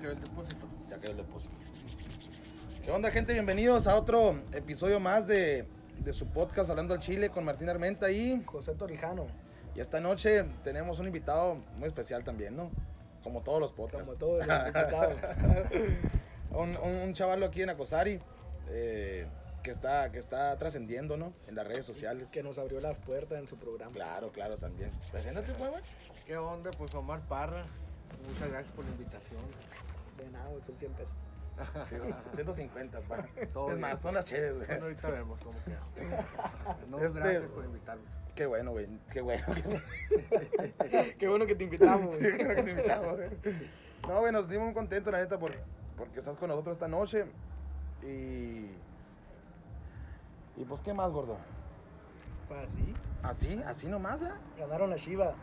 [0.00, 0.66] quedó el depósito.
[0.88, 1.54] Ya quedó el depósito.
[2.84, 3.34] ¿Qué onda, gente?
[3.34, 5.66] Bienvenidos a otro episodio más de,
[5.98, 9.26] de su podcast Hablando al Chile con Martín Armenta y, José Torijano,
[9.74, 12.70] y esta noche tenemos un invitado muy especial también, ¿no?
[13.22, 14.08] Como todos los podcasts.
[14.08, 15.14] como todos los invitados.
[16.50, 18.18] un, un, un chavalo aquí en Acosari
[18.70, 19.26] eh,
[19.62, 21.34] que está, que está trascendiendo, ¿no?
[21.46, 22.30] En las redes sociales.
[22.30, 23.92] que nos abrió las puertas en su programa.
[23.92, 24.90] Claro, claro, también.
[25.12, 25.82] Preséntate, pues, güey.
[26.26, 26.70] ¿Qué onda?
[26.70, 27.66] Pues Omar Parra.
[28.28, 29.40] Muchas gracias por la invitación.
[30.18, 31.14] De nada, son 100 pesos.
[31.88, 31.96] Sí,
[32.32, 33.26] 150, pa.
[33.52, 33.80] Todo Es bien.
[33.80, 34.66] más, son las chéves, güey.
[34.66, 35.80] Bueno, ahorita vemos cómo queda.
[36.88, 38.02] No, Este- gracias por invitarme.
[38.34, 38.88] Qué bueno, güey.
[39.12, 39.44] Qué bueno.
[39.54, 39.82] Qué bueno.
[41.18, 42.16] Qué bueno que te invitamos.
[42.16, 43.30] Sí, creo que te invitamos, güey.
[44.08, 45.52] No, güey, nos dimos muy contentos, la neta, por,
[45.96, 47.26] porque estás con nosotros esta noche.
[48.02, 48.70] Y.
[50.56, 51.36] Y pues, ¿qué más, gordo?
[52.48, 54.36] Pues así, Así, así nomás, ¿verdad?
[54.58, 55.34] ganaron la Shiva.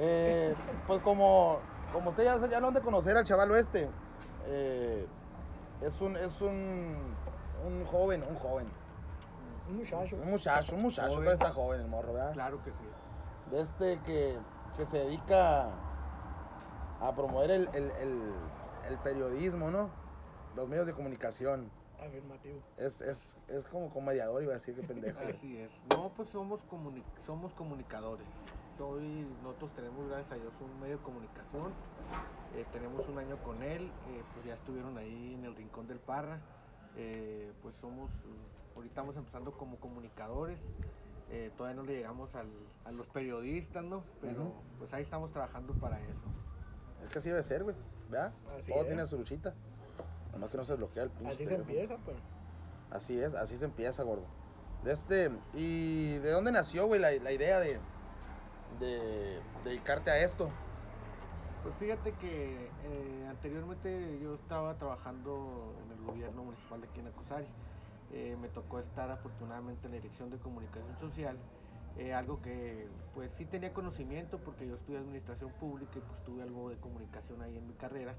[0.00, 0.54] Eh,
[0.86, 1.60] pues como,
[1.92, 3.88] como usted ya, ya lo han de conocer al chaval este,
[4.46, 5.06] eh,
[5.82, 7.14] es un, es un,
[7.66, 8.70] un joven, un joven.
[9.68, 10.16] Un muchacho.
[10.16, 11.20] Un muchacho, un muchacho, Joven.
[11.24, 12.32] pero está joven el morro, ¿verdad?
[12.32, 12.88] Claro que sí.
[13.50, 14.38] De este que,
[14.76, 15.66] que se dedica
[17.00, 18.34] a promover el, el, el-
[18.88, 19.90] el periodismo, ¿no?
[20.56, 21.70] Los medios de comunicación.
[22.00, 22.60] Afirmativo.
[22.78, 25.18] Es, es, es como, como mediador, iba a decir, qué pendejo.
[25.28, 25.72] Así es.
[25.90, 28.26] No, pues somos, comuni- somos comunicadores.
[28.78, 31.72] Soy, nosotros tenemos, gracias a Dios, un medio de comunicación.
[32.54, 33.82] Eh, tenemos un año con él.
[34.08, 36.38] eh, pues ya estuvieron ahí en el Rincón del Parra.
[36.96, 38.10] Eh, pues somos,
[38.76, 40.58] ahorita estamos empezando como comunicadores.
[41.30, 42.48] Eh, todavía no le llegamos al-
[42.84, 44.02] a los periodistas, ¿no?
[44.20, 46.24] Pero pues ahí estamos trabajando para eso.
[47.04, 47.76] Es que así debe ser, güey,
[48.08, 48.32] ¿verdad?
[48.58, 48.86] Así Todo es.
[48.88, 49.54] tiene su luchita.
[50.32, 52.16] Nomás que no se bloquea el pinche Así se empieza, pues.
[52.90, 54.24] Así es, así se empieza, gordo.
[54.84, 57.78] De este, ¿y de dónde nació, güey, la, la idea de,
[58.78, 60.50] de dedicarte a esto?
[61.62, 67.08] Pues fíjate que eh, anteriormente yo estaba trabajando en el gobierno municipal de aquí en.
[68.12, 71.36] Eh, me tocó estar afortunadamente en la dirección de comunicación social,
[71.98, 76.42] eh, algo que pues sí tenía conocimiento porque yo estudié administración pública y pues tuve
[76.42, 78.14] algo de comunicación ahí en mi carrera,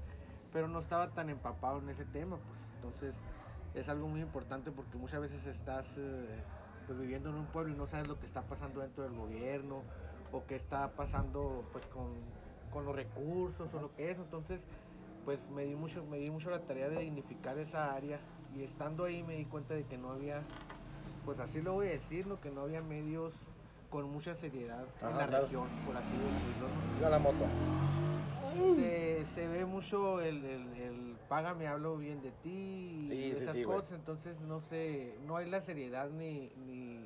[0.52, 3.20] pero no estaba tan empapado en ese tema, pues entonces
[3.74, 5.86] es algo muy importante porque muchas veces estás
[6.86, 9.82] pues viviendo en un pueblo y no sabes lo que está pasando dentro del gobierno
[10.32, 12.08] o qué está pasando pues con,
[12.72, 14.60] con los recursos o lo que es, entonces
[15.24, 18.18] pues me di mucho me di mucho la tarea de dignificar esa área
[18.56, 20.42] y estando ahí me di cuenta de que no había
[21.24, 22.40] pues así lo voy a decir, ¿no?
[22.40, 23.34] que no había medios
[23.90, 25.44] con mucha seriedad en Ajá, la claro.
[25.44, 26.68] región, por así decirlo.
[27.02, 27.10] ¿no?
[27.10, 27.44] La moto.
[28.76, 33.56] se, se ve mucho el, el, el págame, hablo bien de ti y Sí, esas
[33.56, 37.00] sí, cosas, entonces no sé, no hay la seriedad ni, ni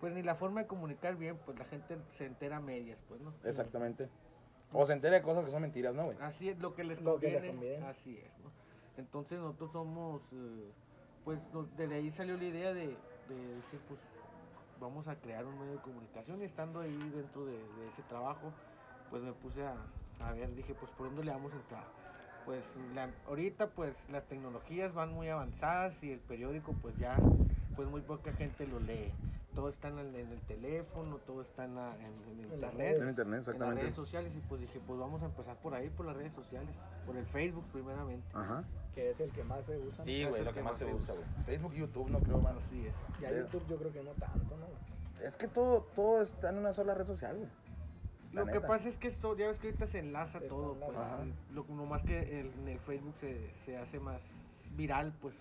[0.00, 3.20] pues ni la forma de comunicar bien, pues la gente se entera a medias, pues,
[3.20, 3.34] ¿no?
[3.44, 4.08] Exactamente.
[4.72, 6.16] O se entera de cosas que son mentiras, ¿no, güey?
[6.20, 7.86] Así es lo que les Lo que conviene, les conviene.
[7.86, 8.50] así es, ¿no?
[8.96, 10.70] Entonces nosotros somos, eh,
[11.24, 12.96] pues nos- desde ahí salió la idea de,
[13.28, 14.00] de decir, pues
[14.80, 18.52] vamos a crear un medio de comunicación y estando ahí dentro de, de ese trabajo,
[19.10, 19.74] pues me puse a,
[20.20, 21.84] a ver, dije, pues por dónde le vamos a entrar.
[22.46, 27.16] Pues la- ahorita pues las tecnologías van muy avanzadas y el periódico pues ya,
[27.76, 29.12] pues muy poca gente lo lee.
[29.54, 32.96] Todo está en el, en el teléfono, todo está en, la- en- en las internet.
[33.02, 33.82] En internet, en las exactamente.
[33.82, 36.70] redes sociales y pues dije, pues vamos a empezar por ahí, por las redes sociales,
[37.04, 38.26] por el Facebook primeramente.
[38.32, 38.62] Ajá.
[38.94, 40.04] Que es el que más se usa.
[40.04, 41.26] Sí, güey, lo que que más más se usa, güey.
[41.46, 42.54] Facebook y YouTube, no creo, más.
[42.56, 42.94] Así es.
[43.20, 44.66] Ya Pero- YouTube yo creo que no tanto, ¿no?
[45.26, 47.48] Es que todo, todo está en una sola red social, güey.
[48.32, 50.96] La Lo que pasa es que esto, ya ves que ahorita se enlaza todo, pues.
[50.96, 51.18] Ajá.
[51.52, 54.20] lo, no más que el- en el Facebook se, se hace más
[54.76, 55.34] viral, pues,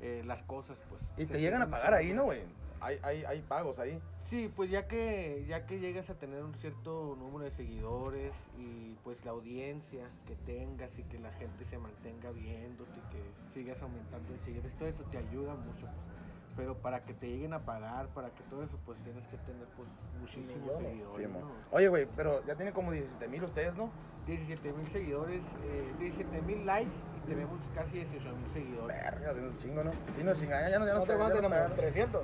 [0.00, 1.00] eh, las cosas, pues.
[1.16, 2.12] Y te llegan a pagar ahí.
[2.12, 2.42] ¿no, güey?
[2.82, 4.00] Hay, hay, hay pagos ahí.
[4.22, 8.96] Sí, pues ya que, ya que llegas a tener un cierto número de seguidores y
[9.04, 13.22] pues la audiencia que tengas y que la gente se mantenga viéndote y que
[13.54, 16.12] sigas aumentando en seguidores, todo eso te ayuda mucho, pues.
[16.56, 19.66] Pero para que te lleguen a pagar, para que todo eso, pues tienes que tener
[19.76, 19.88] pues
[20.20, 21.06] muchísimos Millones.
[21.06, 21.42] seguidores.
[21.42, 21.48] Sí.
[21.70, 23.90] Oye, güey, pero ya tiene como 17 mil ustedes, ¿no?
[24.26, 28.96] 17 mil seguidores, eh, 17 mil likes y tenemos casi 18 mil seguidores.
[29.02, 29.92] Verga, haciendo un chingo, ¿no?
[30.12, 31.56] Sí, no, chinga, ya, ya no, ya no, ¿Cuánto ya más no tenemos?
[31.56, 31.76] pegaron.
[31.76, 32.22] 300.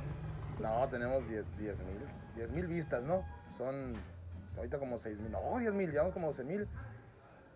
[0.61, 1.75] No, tenemos 10 mil.
[2.37, 3.25] 10 mil vistas, ¿no?
[3.57, 3.95] Son
[4.57, 5.31] ahorita como 6 mil.
[5.33, 6.69] No, 10 mil, llevamos como 12 mil.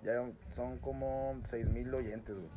[0.02, 2.48] Ya son como 6 mil oyentes, güey.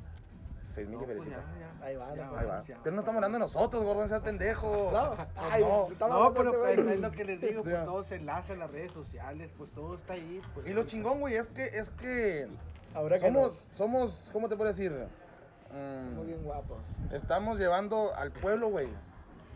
[0.74, 2.63] 6 mil No, que pues ya, ya, Ahí va, ya Ahí va.
[2.83, 4.89] Pero no estamos hablando de nosotros, gordo, seas pendejo.
[4.92, 5.88] No, Pues ay, no.
[5.92, 6.95] estamos No, pero pues este güey.
[6.95, 7.86] es lo que les digo, Sí, pues va.
[7.86, 10.41] todo se enlaza en las redes sociales, pues todo está ahí.
[10.53, 12.50] Pues, Y lo chingón, güey, es que, es que
[12.94, 14.91] Ahora que somos, nos- somos, ¿cómo te puedo decir?
[15.71, 16.77] Mm, Somos bien guapos.
[17.13, 18.88] estamos llevando al pueblo, güey.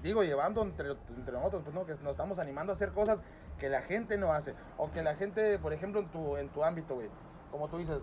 [0.04, 3.22] Digo, llevando entre, entre nosotros, pues no, que nos estamos animando a hacer cosas
[3.57, 4.56] que la gente no hace.
[4.78, 7.10] O que la gente, por ejemplo, en tu, en tu ámbito, güey,
[7.51, 7.98] como tú dices,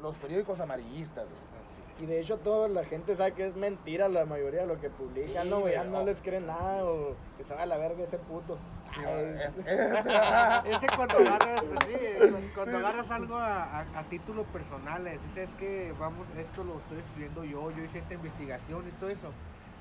[0.00, 1.54] los periódicos amarillistas, güey.
[2.00, 4.90] Y de hecho toda la gente sabe que es mentira la mayoría de lo que
[4.90, 5.74] publican, Sí, ¿no, güey?
[5.74, 8.58] Ya no les creen nada sí, o que se va a la verga ese puto.
[8.92, 9.00] Sí,
[9.38, 10.06] es- es-
[10.64, 15.52] Ese cuando agarras, sí, cu- cuando agarras algo a, a- a título personal, es, es
[15.52, 19.30] que vamos, esto lo estoy escribiendo yo, yo hice esta investigación y todo eso,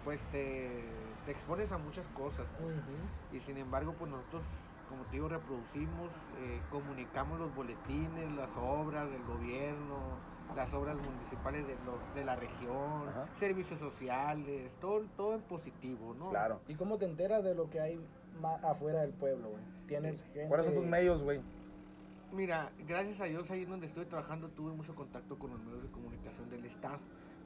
[0.03, 0.69] pues te,
[1.25, 2.47] te expones a muchas cosas.
[2.59, 2.75] pues.
[3.31, 4.43] Y sin embargo, pues nosotros,
[4.89, 6.09] como te digo, reproducimos,
[6.39, 9.97] eh, comunicamos los boletines, las obras del gobierno,
[10.55, 13.27] las obras municipales de, los- de la región, Ajá.
[13.35, 16.29] servicios sociales, todo, todo en positivo, ¿no?
[16.29, 16.59] Claro.
[16.67, 17.99] ¿Y cómo te enteras de lo que hay
[18.39, 19.63] ma- afuera del pueblo, güey?
[19.87, 20.47] Tienes gente...
[20.47, 21.41] ¿Cuáles son tus medios, güey?
[22.31, 25.89] Mira, gracias a Dios ahí donde estuve trabajando tuve mucho contacto con los medios de
[25.89, 26.97] comunicación del Estado,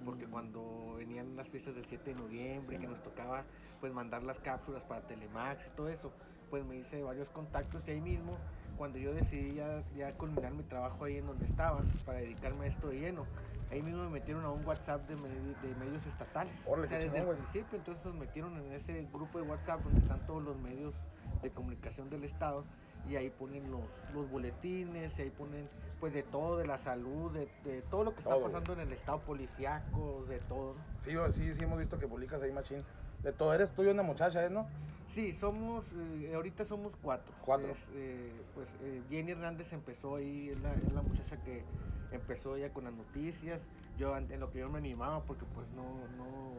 [0.08, 0.32] porque Mm.
[0.32, 3.44] cuando venían las fiestas del 7 de noviembre, Sí, que nos tocaba
[3.82, 6.14] pues mandar las cápsulas para Telemax y todo eso,
[6.50, 8.38] pues me hice varios contactos y ahí mismo,
[8.78, 12.68] cuando yo decidí ya, ya culminar mi trabajo ahí en donde estaba, para dedicarme a
[12.70, 13.26] esto de lleno,
[13.70, 16.54] ahí mismo me metieron a un WhatsApp de, medi- de medios estatales.
[16.66, 19.84] Órale, o sea, desde chingón, el principio, entonces nos metieron en ese grupo de WhatsApp
[19.84, 20.96] donde están todos los medios
[21.42, 22.64] de comunicación del Estado
[23.10, 23.82] y ahí ponen los,
[24.14, 25.68] los boletines, y ahí ponen
[26.00, 28.46] pues de todo, de la salud, de, de todo lo que está güey.
[28.46, 30.76] pasando en el estado policiaco, de todo.
[30.76, 30.82] ¿no?
[31.00, 32.84] Sí, sí, sí, hemos visto que publicas ahí, machín.
[33.24, 34.68] De todo, eres tú y una muchacha, ¿es, no?
[35.08, 35.86] Sí, somos,
[36.22, 37.34] eh, ahorita somos cuatro.
[37.44, 37.72] Cuatro.
[37.72, 41.64] Es, eh, pues eh, Jenny Hernández empezó ahí, es la, es la muchacha que
[42.12, 43.62] empezó ya con las noticias.
[43.98, 45.84] Yo en lo que yo me animaba porque pues no,
[46.18, 46.54] no,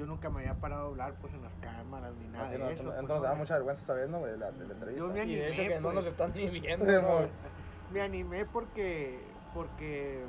[0.00, 2.58] yo nunca me había parado a hablar pues en las cámaras ni nada Así, de
[2.60, 2.82] no, eso.
[2.84, 4.20] entonces pues, da mucha vergüenza esta vez, ¿no?
[4.26, 4.98] La, de la entrevista.
[4.98, 6.12] Yo me Y de hecho animé, que no nos pues.
[6.14, 7.28] están ni viendo, ¿no?
[7.90, 10.24] me animé porque porque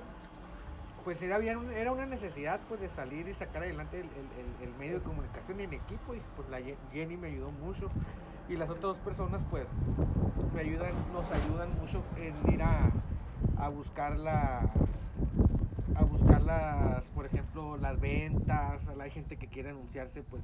[1.06, 4.56] pues era bien era una necesidad pues de salir y sacar adelante el, el- el-
[4.70, 6.60] el medio de comunicación y en equipo y pues la
[6.92, 7.90] Jenny me ayudó mucho
[8.50, 9.68] y las otras dos personas pues
[10.54, 12.92] me ayudan nos ayudan mucho en ir a,
[13.58, 14.66] a buscar la
[16.52, 20.44] las por ejemplo las ventas hay gente que quiere anunciarse pues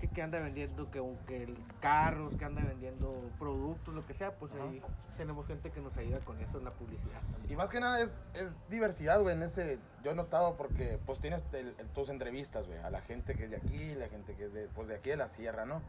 [0.00, 4.32] que, que anda vendiendo que, que el- carros que anda vendiendo productos lo que sea
[4.32, 4.64] pues Ajá.
[4.64, 4.82] ahí
[5.16, 7.52] tenemos gente que nos ayuda con eso en la publicidad también.
[7.52, 11.20] Y más que nada es, es diversidad, güey, en ese, yo he notado porque pues
[11.20, 14.34] tienes el- el- tus entrevistas, güey, a la gente que es de aquí, la gente
[14.34, 15.80] que es de, pues de aquí de la sierra, ¿no?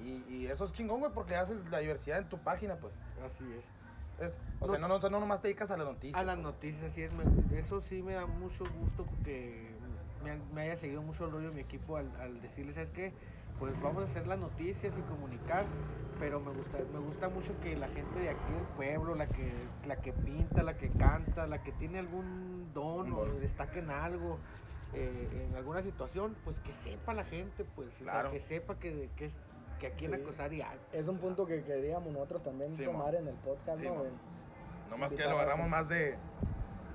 [0.00, 2.94] Y, y eso es chingón, güey, porque haces la diversidad en tu página, pues.
[3.28, 3.64] así es
[4.20, 6.20] Es, o No- sea, no, no, no nomás te dedicas a las noticias.
[6.20, 6.44] a las pues.
[6.46, 9.70] noticias así es me- eso sí me da mucho gusto porque
[10.22, 13.12] me, me haya seguido mucho el rollo de mi equipo al, al decirles sabes qué
[13.58, 15.64] pues vamos a hacer las noticias y comunicar
[16.18, 19.50] pero me gusta me gusta mucho que la gente de aquí del pueblo la que
[19.86, 24.38] la que pinta la que canta la que tiene algún don o destaca en algo
[24.92, 28.30] eh, en alguna situación pues que sepa la gente pues o sea, Claro.
[28.32, 29.38] que sepa que, que, es-
[29.80, 30.20] que aquí en Sí.
[30.22, 33.18] Acosari hay Es un punto que queríamos nosotros también Sí, tomar mo.
[33.18, 34.10] en el podcast, Sí, ¿no, güey?
[34.90, 36.16] Nomás que lo a agarramos más de.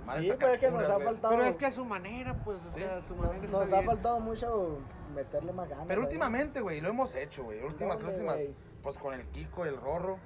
[0.06, 1.30] Más de Sí, sacar pues es que nos ha faltado...
[1.36, 2.80] pero es que a su manera pues o Sí.
[2.82, 3.86] sea su no- manera nos está ha bien.
[3.86, 4.78] faltado mucho
[5.16, 5.86] meterle más ganas.
[5.88, 7.64] Pero últimamente, güey, lo hemos hecho, güey.
[7.64, 8.36] Últimas, ¿Dónde, últimas.
[8.36, 8.54] güey?
[8.84, 10.20] Pues con el Kiko, el Rorro,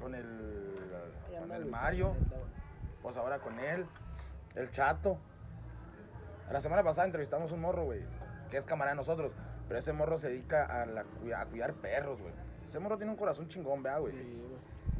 [0.00, 0.74] con el.
[1.40, 2.14] Con el- Mario.
[3.02, 3.86] Pues ahora con él,
[4.54, 5.16] el Chato.
[6.50, 8.02] La semana pasada entrevistamos un morro, güey,
[8.50, 9.32] que es camarada de nosotros.
[9.68, 11.04] Pero ese morro se dedica a, la,
[11.36, 12.32] a cuidar perros, güey.
[12.64, 14.12] Ese morro tiene un corazón chingón, vea, güey.
[14.12, 14.56] Sí, güey.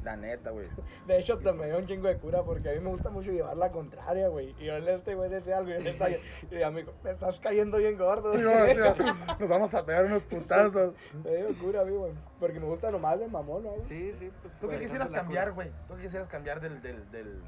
[0.06, 0.68] La neta, güey.
[1.08, 3.32] De hecho, te me dio un chingo de cura porque a mí me gusta mucho
[3.32, 4.54] llevar la contraria, güey.
[4.60, 7.40] Y yo le este güey decía algo y yo le estaba y amigo, me estás
[7.40, 8.32] cayendo bien gordo.
[8.32, 10.94] Sí, o sea, Nos vamos a pegar unos putazos.
[11.24, 12.12] Me dio cura a mí, güey.
[12.38, 13.72] Porque me gusta nomás de mamón, ¿no?
[13.82, 14.54] Sí, sí, pues.
[14.54, 15.70] ¿Tú qué pues, quisieras cambiar, güey?
[15.88, 17.42] ¿Tú qué quisieras cambiar del, del, del,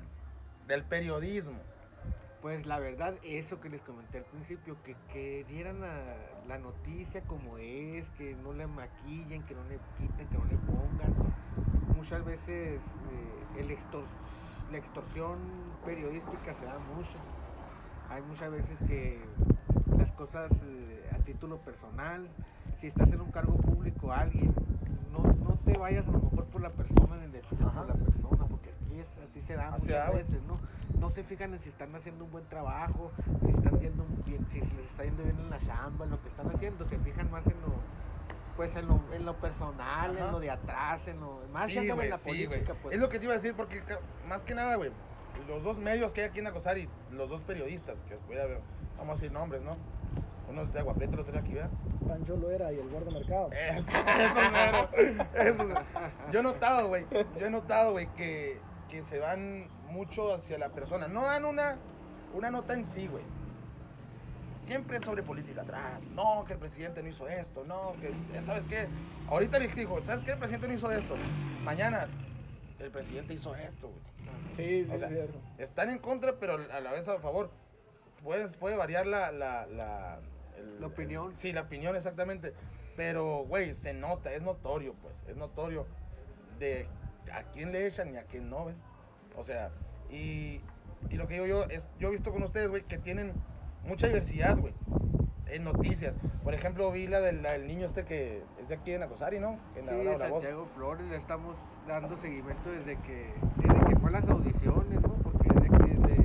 [0.67, 1.61] del periodismo?
[2.49, 7.21] Pues la verdad, eso que les comenté al principio, que, que dieran la, la noticia
[7.25, 11.15] como es, que no le maquillen, que no le quiten, que no le pongan.
[11.95, 12.81] Muchas veces
[13.13, 13.69] eh, el
[14.73, 15.37] la extorsión
[15.85, 17.19] periodística se da mucho.
[18.09, 19.21] Hay muchas veces que
[19.99, 22.31] las cosas eh, a título personal,
[22.75, 24.55] si estás en un cargo público a alguien,
[25.13, 27.85] no, no te vayas a lo mejor por la persona ni de por Ajá.
[27.85, 28.38] la persona,
[29.01, 30.59] es, así se da Así muchas da, veces, ¿no?
[30.99, 33.13] No se fijan en si están haciendo un buen trabajo,
[33.45, 36.29] si están yendo bien, si les está yendo bien en la chamba, en lo que
[36.29, 37.75] están haciendo, se fijan más en lo,
[38.57, 40.27] pues en lo, en lo personal, Ajá.
[40.27, 42.95] en lo de atrás, en lo más Sí, güey, en la sí, política, pues.
[42.95, 43.83] Es lo que te iba a decir, porque
[44.29, 44.91] más que nada, güey,
[45.47, 48.61] los dos medios que hay aquí en Acosari, los dos periodistas, que voy a ver,
[48.97, 49.77] vamos a decir nombres, ¿no?
[50.49, 51.71] Uno es de Agua Prieta, el otro de aquí, ¿verdad?
[52.09, 53.51] Pancho Loera y el gordo mercado.
[53.53, 54.89] Eso, eso, mero.
[55.35, 55.69] Eso.
[56.33, 57.07] Yo he notado, güey,
[57.39, 58.59] yo he notado, güey, que,
[58.91, 61.09] que se van mucho hacia la persona.
[61.09, 61.77] No dan una,
[62.35, 63.25] una nota en sí, güey.
[64.55, 66.05] Siempre es sobre política atrás.
[66.15, 67.65] No, que el presidente no hizo esto.
[67.65, 68.89] No, que, ¿sabes qué?
[69.29, 70.33] Ahorita le dijo, ¿sabes qué?
[70.33, 71.15] El presidente no hizo esto.
[71.65, 72.09] Mañana
[72.81, 74.01] el presidente hizo esto, güey.
[74.57, 75.39] Sí, sí, O sea, es cierto.
[75.59, 77.51] están en contra, pero a la vez a favor.
[78.25, 80.19] Puedes, puede variar la, la, la,
[80.57, 81.33] el- La opinión.
[81.37, 82.53] sí, la opinión, exactamente.
[82.97, 85.23] Pero, güey, se nota, es notorio, pues.
[85.29, 85.87] Es notorio
[86.59, 86.89] de
[87.33, 88.77] a quién le echan y a quién no, ¿ves?
[89.37, 89.71] O sea,
[90.11, 90.61] y,
[91.11, 93.33] y lo que digo yo es, yo he visto con ustedes, güey, que tienen
[93.85, 94.75] mucha diversidad, güey,
[95.47, 96.15] en noticias.
[96.43, 99.39] Por ejemplo, vi la del, la del niño este que es de aquí en Acosari,
[99.39, 99.59] ¿no?
[99.75, 100.19] Que Sí, la.
[100.19, 101.57] Santiago Flores le estamos
[101.87, 105.15] dando seguimiento desde que desde que fue las audiciones, ¿no?
[105.23, 106.23] Porque desde que de,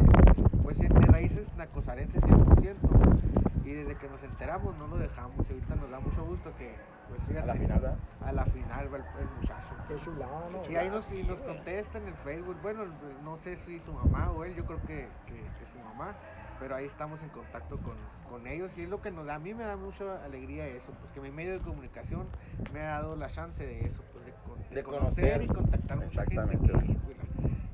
[0.64, 5.76] pues de raíces nacosarenses 100% y desde que nos enteramos no lo dejamos y ahorita
[5.76, 6.76] nos da mucho gusto que
[7.10, 7.98] pues A fíjate, la final, ¿verdad?
[8.22, 9.76] a la final va el, el muchacho.
[9.88, 10.62] Qué chulada, ¿no?
[10.70, 12.86] Y ahí nos, y nos contesta en el Facebook, bueno,
[13.24, 16.16] no sé si su mamá o él, yo creo que, que, que su mamá,
[16.60, 17.96] pero ahí estamos en contacto con,
[18.30, 20.92] con ellos y es lo que nos da, a mí me da mucha alegría eso,
[21.02, 22.28] pues que mi medio de comunicación
[22.74, 25.44] me ha dado la chance de eso, pues de, con- de De conocer, conocer.
[25.44, 26.98] y contactar mucha gente Exactamente,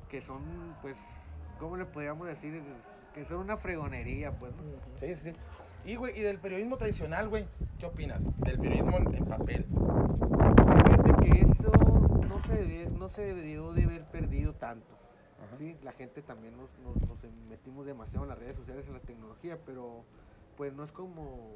[0.09, 0.41] que, son,
[0.81, 0.97] pues,
[1.59, 2.61] ¿cómo le podríamos decir?
[3.13, 4.63] Que son una fregonería, pues, ¿no?
[4.95, 5.33] Sí, sí.
[5.85, 7.45] Y, güey, y del periodismo tradicional, güey,
[7.79, 8.21] ¿qué opinas?
[8.41, 9.65] Del periodismo en, en papel.
[9.65, 11.71] Pues fíjate que eso
[12.27, 14.95] no se, debe- no se debió de haber perdido tanto.
[15.47, 15.57] Ajá.
[15.57, 17.19] Sí, la gente también nos, nos, nos
[17.49, 20.03] metimos demasiado en las redes sociales, en la tecnología, pero
[20.57, 21.53] pues no es como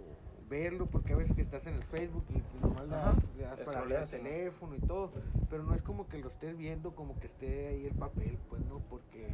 [0.49, 3.43] verlo, porque a veces que estás en el Facebook y pues, nomás le das, le
[3.43, 4.05] das para ¿no?
[4.05, 5.11] teléfono y todo,
[5.49, 8.63] pero no es como que lo estés viendo, como que esté ahí el papel, pues
[8.65, 9.27] no, porque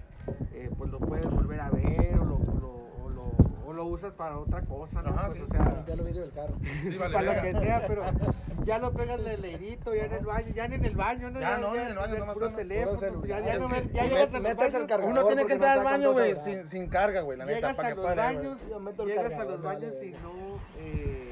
[0.53, 3.31] eh, pues lo puedes volver a ver o lo, lo- o lo,
[3.69, 5.09] o lo usas para otra cosa, ¿no?
[5.09, 5.43] Ajá, Pues, sí.
[5.47, 6.55] o sea, Limpiar los vidrios del carro.
[6.63, 8.03] Sí, vale, para lo que sea, pero
[8.65, 11.39] ya lo pegas de leidito, ya en el baño, ya ni en el baño, ¿no?
[11.39, 14.03] Ya no, en el baño del nomás puro teléfono, pues, ya, ya no, me- ya
[14.05, 16.35] llegas a los metes el baños, cargador Uno tiene que entrar no al baño, güey,
[16.35, 18.21] sin, sin carga, güey, la neta, llegas para a que los pare,
[19.01, 21.28] el llegas a los baños y no, eh,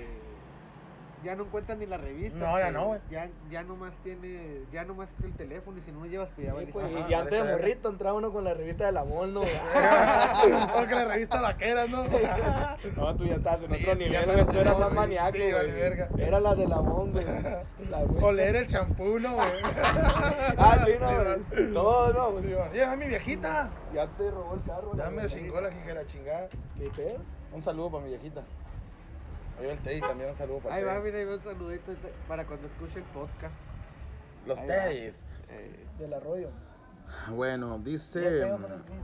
[1.23, 2.37] ya no encuentras ni la revista.
[2.39, 2.99] No, ya no, güey.
[3.09, 6.45] Ya, ya nomás tiene, ya nomás que el teléfono y si no lo llevas, pues
[6.47, 6.95] ya Sí, valiste pues.
[6.95, 9.41] Ajá, y antes de morrito entraba uno con la revista de la Mon, ¿no?
[10.75, 12.03] Porque la revista vaquera, ¿no?
[12.95, 14.95] No, tú ya estás en Sí, otro nivel, güey, tú eras más sí.
[14.95, 15.53] maníaco, Sí, güey.
[15.53, 16.09] vale, verga.
[16.17, 17.25] Era la de la Mon, güey.
[17.89, 18.23] La güey.
[18.23, 19.47] Oler el champú, ¿no, güey?
[20.57, 21.73] Ah, sí, no, güey.
[21.73, 22.45] Todo, no, güey.
[22.73, 23.69] Lleva mi viejita.
[23.93, 24.91] Ya te robó el carro.
[24.95, 25.27] Ya me güey.
[25.27, 26.47] chingó la hija de la chingada.
[26.75, 27.19] Ni pedo.
[27.51, 28.41] Un saludo para mi viejita.
[29.57, 31.91] Ahí va el Teddy también, un saludo para Ahí va, mira, ahí va un saludito
[32.27, 33.55] para cuando escuche el podcast.
[34.45, 34.65] Los.
[34.65, 35.23] Teddys.
[35.49, 36.49] Eh, Del arroyo.
[37.29, 38.45] Bueno, dice...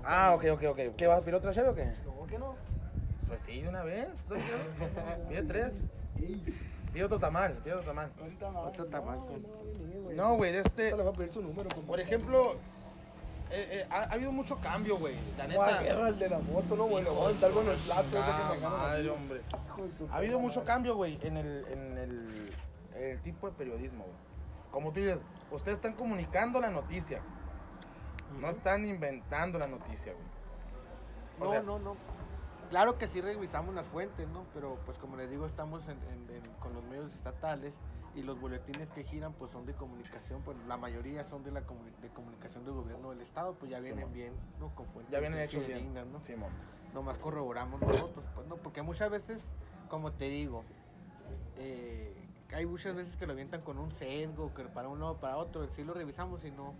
[0.03, 0.95] Ah, ok, ok, ok.
[0.97, 1.91] ¿Qué vas a pedir otra chave o qué?
[2.05, 2.55] No, que no.
[3.27, 4.09] Pues sí, de una vez.
[5.29, 5.71] Pide tres.
[6.93, 8.11] Pide otro tamal, pide otro tamal.
[8.67, 10.51] Otro tamal no, con- no güey.
[10.51, 10.91] De este...
[10.95, 11.69] Le voy a pedir su número.
[11.69, 12.57] Por ejemplo,
[13.53, 15.15] eh, eh, ha, ha habido mucho cambio, güey.
[15.37, 15.81] La neta.
[15.81, 17.03] guerra el de la moto, no, Sí, güey.
[17.03, 19.41] Hijo voy a de estar su con el plato que me madre, hombre.
[20.11, 22.55] Ha habido mucho cambio, güey, en el, en el,
[22.95, 24.15] el tipo de periodismo, güey.
[24.71, 25.19] Como tú dices,
[25.51, 27.21] ustedes están comunicando la noticia.
[28.39, 30.25] No están inventando la noticia, güey.
[31.39, 31.95] O No, sea- no, no.
[32.73, 34.47] Claro que sí revisamos las fuentes, ¿no?
[34.51, 37.75] Pero pues como les digo, estamos en- en- en- con los medios estatales
[38.15, 41.61] y los boletines que giran pues son de comunicación, pues la mayoría son de la
[41.67, 44.73] comuni- de comunicación del gobierno del estado, pues ya Sí, vienen bien, ¿no?
[44.73, 45.93] Con fuentes Ya vienen hechos bien.
[46.11, 46.19] ¿no?
[46.23, 46.49] Simón.
[46.95, 49.53] Nomás corroboramos nosotros, pues no, porque muchas veces,
[49.87, 50.63] como te digo,
[51.57, 55.37] eh, hay muchas veces que lo avientan con un sesgo, que para un lado para
[55.37, 56.73] otro, sí lo revisamos y no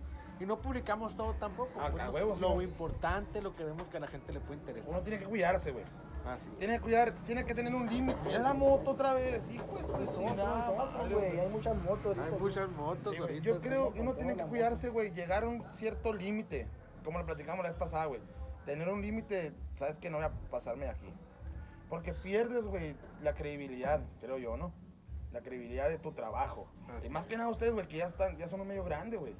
[0.43, 1.71] y no publicamos todo tampoco.
[1.79, 2.11] Ah, pues, a ¿no?
[2.11, 4.91] huevos, lo importante, lo que vemos que a la gente le puede interesar.
[4.91, 5.85] Uno tiene que cuidarse, güey.
[6.25, 6.57] Así es.
[6.59, 8.19] Tiene que cuidar, tiene que tener un límite.
[8.25, 11.39] Mira la moto otra vez, hijo de su chingada madre, güey.
[11.39, 12.13] Hay muchas motos.
[12.17, 12.37] Hay ahorita.
[12.39, 13.29] muchas motos Sí, güey.
[13.29, 13.45] ahorita.
[13.45, 16.67] Yo creo que uno tiene que cuidarse, güey, llegar a un cierto límite,
[17.03, 18.21] como lo platicamos la vez pasada, güey.
[18.65, 21.13] Tener un límite, sabes que no voy a pasarme de aquí.
[21.89, 24.73] Porque pierdes, güey, la credibilidad, creo yo, ¿no?
[25.31, 26.67] La credibilidad de tu trabajo.
[26.97, 29.17] Así y más que nada ustedes, güey, que ya están, ya son un medio grande,
[29.17, 29.35] güey.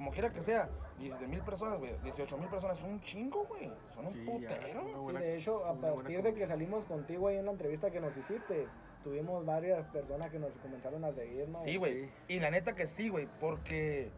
[0.00, 0.66] Como quiera que sea,
[0.98, 3.70] 17 mil personas, güey, 18 mil personas, son un chingo, güey.
[3.94, 4.56] Son un Sí, putero.
[4.56, 7.50] una Sí, buena- de hecho, a buena partir de que salimos contigo ahí en la
[7.52, 8.66] entrevista que nos hiciste,
[9.04, 11.58] tuvimos varias personas que nos comenzaron a seguir, ¿no?
[11.58, 12.04] Sí, güey.
[12.06, 12.10] Sí.
[12.28, 14.10] Y la neta que sí, güey, porque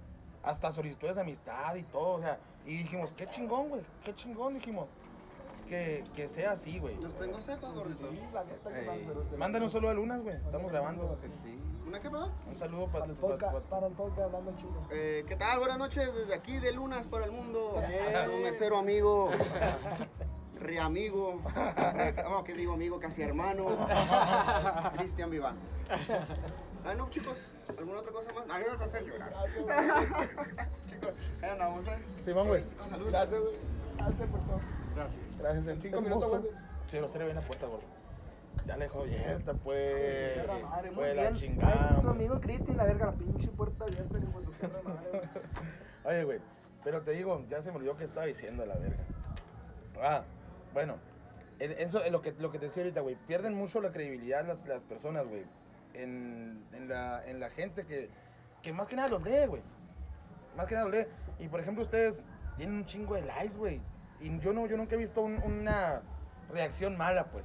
[0.45, 4.55] hasta solicitudes de amistad y todo, o sea, y dijimos, qué chingón, güey, qué chingón,
[4.55, 4.87] dijimos,
[5.73, 7.01] que, que sea así, güey.
[7.01, 8.11] Los tengo secos, gordito.
[8.11, 8.87] Sí, la neta que Ey.
[8.87, 11.19] van, pero te- Mándale un saludo a Lunas, güey, estamos grabando.
[11.27, 11.59] Sí.
[11.87, 12.31] ¿Una qué, perdón?
[12.47, 14.83] Un saludo Para para el podcast, para el podcast hablando chido.
[14.91, 15.59] Eh, ¿Qué tal?
[15.61, 17.83] Buenas noches desde aquí de Lunas para el mundo.
[17.89, 18.15] Eh.
[18.27, 19.31] Su mesero amigo,
[20.61, 21.41] reamigo,
[21.95, 23.01] re- no, ¿qué digo amigo?
[23.01, 23.65] Casi hermano,
[24.99, 25.57] Cristian Viván.
[26.85, 27.39] Ah, no, chicos,
[27.79, 28.45] ¿alguna otra cosa más?
[28.51, 29.33] Ay, vas a hacer llorar.
[30.87, 31.99] chicos, ahí andamos, ¿eh?
[32.21, 32.63] Simón, güey.
[32.67, 33.09] Chicos, salud.
[33.11, 33.55] Gracias, güey.
[33.97, 34.61] Gracias por todo.
[34.95, 35.32] Gracias.
[35.43, 36.37] Gracias, En cinco hermoso.
[36.37, 36.65] minutos, güey.
[36.87, 37.81] Sí, lo cerré bien la puerta, güey.
[38.67, 40.35] Ya la dejó abierta, pues.
[40.39, 41.35] Perra madre, muy Pues la bien.
[41.35, 41.89] chingada.
[41.91, 42.11] Ay, hombre.
[42.11, 45.09] amigo Cristi, la verga, la pinche puerta abierta, su perra madre.
[45.11, 45.23] güey.
[46.05, 46.41] Oye, güey,
[46.85, 49.05] pero te digo, ya se me olvidó que estaba diciendo a la verga.
[50.01, 50.23] Ah,
[50.75, 50.97] bueno,
[51.59, 53.17] en- eso es lo que, lo que te decía ahorita, güey.
[53.27, 55.45] Pierden mucho la credibilidad las, las personas, güey.
[55.95, 58.11] En, en, la, en la gente que,
[58.63, 59.63] que más que nada los lee, güey.
[60.57, 61.07] Más que nada los lee.
[61.39, 63.81] Y por ejemplo, ustedes tienen un chingo de likes, güey.
[64.23, 66.03] Y yo, no, yo nunca he visto un- una
[66.51, 67.45] reacción mala, pues.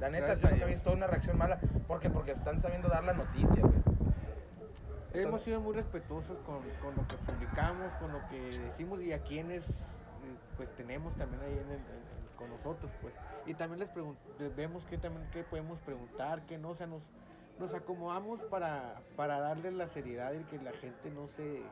[0.00, 1.58] La neta, Gracias sí a nunca he visto una reacción mala.
[1.86, 2.10] ¿Por qué?
[2.10, 3.82] Porque están sabiendo dar la noticia, güey.
[5.12, 9.22] Hemos sido muy respetuosos con, con lo que publicamos, con lo que decimos y a
[9.22, 9.68] quienes
[10.24, 13.14] eh, pues tenemos también ahí en el- en- en- con nosotros, pues.
[13.46, 14.16] Y también les pregun-
[14.56, 17.02] vemos que también qué podemos preguntar, que no, o sea, nos,
[17.60, 21.62] nos acomodamos para, para darle la seriedad y que la gente no se,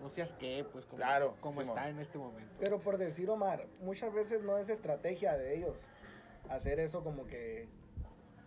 [0.00, 1.76] no se asquee, pues, como, Claro, como Simón.
[1.78, 2.54] está en este momento.
[2.58, 5.76] Pero por decir, Omar, muchas veces no es estrategia de ellos
[6.48, 7.68] hacer eso como que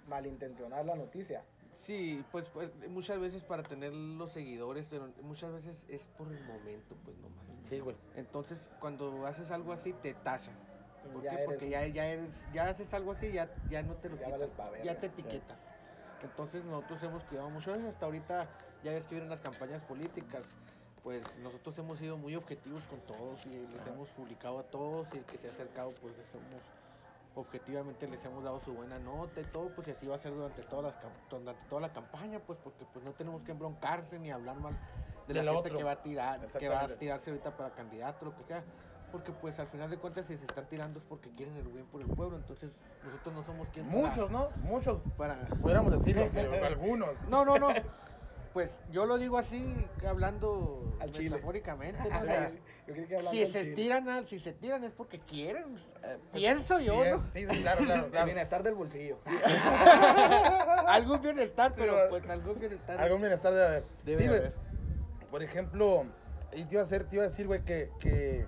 [0.08, 1.44] malintencionar la noticia.
[1.74, 6.40] Sí, pues, pues, muchas veces para tener los seguidores, pero muchas veces es por el
[6.42, 7.42] momento, pues nomás.
[7.70, 7.96] Sí, güey.
[8.16, 10.54] Entonces, cuando haces algo así, te tachan.
[11.14, 11.36] ¿Por Ya qué?
[11.38, 14.28] eres- Porque ya, ya eres, ya haces algo así, ya, ya no te lo Ya
[14.38, 15.14] verga, ya te sí.
[15.14, 15.60] etiquetas.
[16.22, 17.88] Entonces nosotros hemos cuidado mucho eso.
[17.88, 18.48] Hasta ahorita,
[18.84, 20.44] ya ves que vienen las campañas políticas,
[21.04, 25.18] pues nosotros hemos sido muy objetivos con todos y les hemos publicado a todos y
[25.18, 26.62] el que se ha acercado, pues les hemos,
[27.36, 30.34] objetivamente les hemos dado su buena nota y todo, pues y así va a ser
[30.34, 34.32] durante, todas las, durante toda la campaña, pues porque pues no tenemos que embroncarse ni
[34.32, 34.74] hablar mal
[35.28, 35.78] de la Del gente otro.
[35.78, 38.64] que va a tirar, que va a tirarse ahorita para candidato, lo que sea.
[39.12, 41.86] Porque pues al final de cuentas si se están tirando es porque quieren el bien
[41.88, 42.72] por el pueblo, entonces
[43.04, 44.50] nosotros no somos quien para- Muchos, ¿no?
[44.62, 45.36] Muchos, para...
[45.62, 47.10] pudiéramos decirlo, que algunos.
[47.28, 47.70] No, no, no.
[48.54, 49.74] Pues yo lo digo así,
[50.06, 52.20] hablando Al metafóricamente, ¿no?
[52.20, 52.52] O sea,
[52.86, 53.76] Yo creí que hablando si se chile.
[53.76, 55.78] tiran al- si se tiran es porque quieren.
[56.04, 57.20] Eh, pues, Pienso yo, sí, ¿no?
[57.32, 59.20] Sí, sí, claro, claro, El bienestar del bolsillo.
[60.88, 63.00] algún bienestar, pero Pero- pues algún bienestar.
[63.00, 63.84] Algún bienestar debe haber.
[64.04, 64.40] Debe sí, güey.
[64.40, 64.54] haber.
[65.30, 66.06] Por ejemplo,
[66.54, 68.46] y te iba a, hacer, te iba a decir, güey, que, que...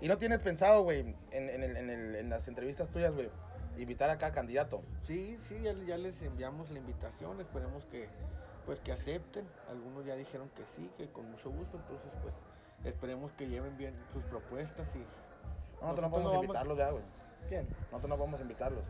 [0.00, 1.00] Y no tienes pensado, güey,
[1.30, 3.30] en, en, el- en, el- en las entrevistas tuyas, güey,
[3.76, 4.82] invitar a cada candidato.
[5.04, 8.08] Sí, sí, ya, ya les enviamos la invitación, esperemos que
[8.66, 9.46] pues que acepten.
[9.68, 12.34] Algunos ya dijeron que sí, que con mucho gusto, entonces pues
[12.84, 14.98] esperemos que lleven bien sus propuestas y
[15.80, 17.02] Nosotros no Nosotros podemos no vamos- invitarlos ya, güey.
[17.48, 17.68] ¿Quién?
[17.90, 18.84] Nosotros no podemos invitarlos.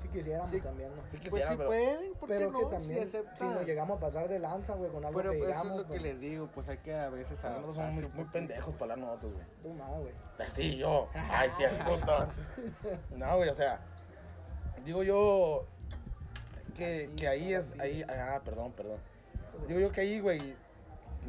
[0.00, 0.60] Si quisiéramos Sí.
[0.62, 1.02] también, ¿no?
[1.04, 1.66] Sí pues sí pero...
[1.66, 2.58] pueden, ¿por qué Pero no?
[2.58, 5.38] que Si también, si, nos llegamos a pasar de lanza, güey, con algo Pero que
[5.40, 8.14] pues, eso es lo que pues, les digo, pues hay que a veces Nosotros somos
[8.14, 9.44] muy, pendejos para hablar nosotros, güey.
[9.62, 10.14] tú más, güey.
[10.48, 11.08] Sí, yo.
[11.12, 12.26] Ay, sí, es justo.
[13.14, 13.80] No, güey, o sea,
[14.86, 15.66] digo yo
[16.70, 18.98] que, que ahí es, ahí, ah, perdón, perdón.
[19.66, 20.54] Digo yo que ahí, güey,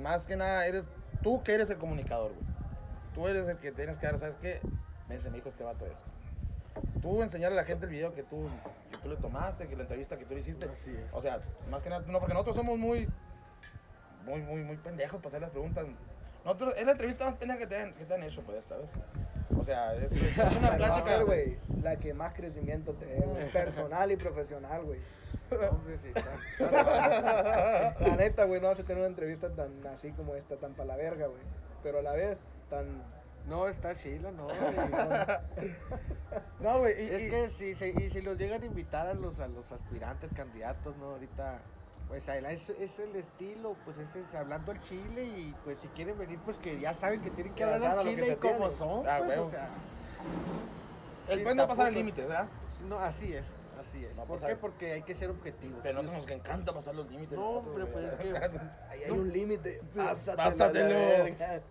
[0.01, 0.83] más que nada eres,
[1.21, 2.51] tú que eres el comunicador, güey.
[3.13, 4.61] Tú eres el que tienes que dar, ¿sabes qué?
[5.09, 6.07] Me dice, me dijo este vato esto.
[7.01, 8.47] Tú enseñarle a la gente el video que tú,
[8.89, 10.65] que tú le tomaste, que la entrevista que tú le hiciste.
[10.65, 11.13] Así es.
[11.13, 13.09] O sea, más que nada, no, porque nosotros somos muy,
[14.25, 15.85] muy, muy, muy pendejos para hacer las preguntas.
[16.45, 18.77] Nosotros, es la entrevista más pendeja que te han, que te han hecho, pues, esta
[18.77, 18.89] vez.
[19.59, 23.05] O sea, es, es una plática, ser, güey, la que más crecimiento te
[23.51, 24.99] personal y profesional, güey.
[25.51, 27.95] Hombre, sí está.
[27.99, 30.87] La neta, güey, no vas a tener una entrevista tan así como esta, tan para
[30.87, 31.41] la verga, güey.
[31.83, 32.37] Pero a la vez,
[32.69, 32.85] tan...
[33.47, 34.47] No, está chila, no.
[36.59, 39.39] No, güey, es y- que si, se- y si los llegan a invitar a los,
[39.39, 41.11] a los aspirantes, candidatos, ¿no?
[41.11, 41.59] Ahorita,
[42.07, 46.17] pues es, es el estilo, pues ese es hablando al chile y pues si quieren
[46.19, 49.07] venir, pues que ya saben que tienen que hablar al chile se y como son,
[49.07, 49.69] Ah, pues, o sea.
[51.29, 52.47] el sí, pueden no pasar el límite, ¿verdad?
[52.87, 53.45] No, así es,
[53.81, 54.15] así es.
[54.15, 54.55] No ¿Por pasar- qué?
[54.55, 55.79] Porque hay que ser objetivos.
[55.83, 57.37] Pero nosotros nos encanta pasar los límites.
[57.37, 58.29] No, hombre, pues, es que-
[58.89, 59.81] Ahí hay un límite.
[59.95, 60.37] Pásatelo.
[60.37, 60.85] pásatelo.
[60.85, 61.61] a la verga.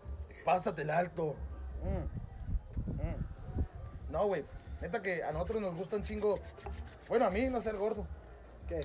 [0.45, 1.35] Pásate el alto.
[1.83, 4.13] Mm, mm.
[4.13, 4.45] No, güey.
[4.81, 6.39] Neta que a nosotros nos gusta un chingo.
[7.09, 8.07] Bueno, a mí no ser gordo.
[8.69, 8.81] ¿Qué?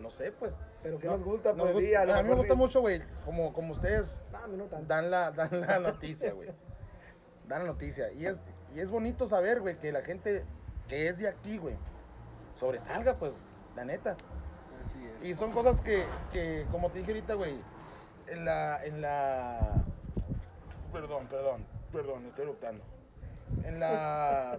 [0.00, 0.52] No sé, pues.
[0.82, 3.00] Pero que No, nos gusta, nos pues, gusta- sí, a mí me gusta mucho, güey.
[3.24, 6.50] Como, como ustedes No, no dan la, dan la noticia, güey.
[7.46, 8.10] Dan la noticia.
[8.12, 8.42] Y es,
[8.74, 10.44] y es bonito saber, güey, que la gente
[10.88, 11.76] que es de aquí, güey,
[12.56, 13.34] sobresalga, pues,
[13.76, 14.16] la neta.
[14.86, 15.28] Así es.
[15.28, 17.58] Y son cosas que, que como te dije ahorita, güey,
[18.28, 19.84] en la, en la...
[20.92, 22.84] Perdón, perdón, perdón, estoy eructando.
[23.64, 24.58] En la...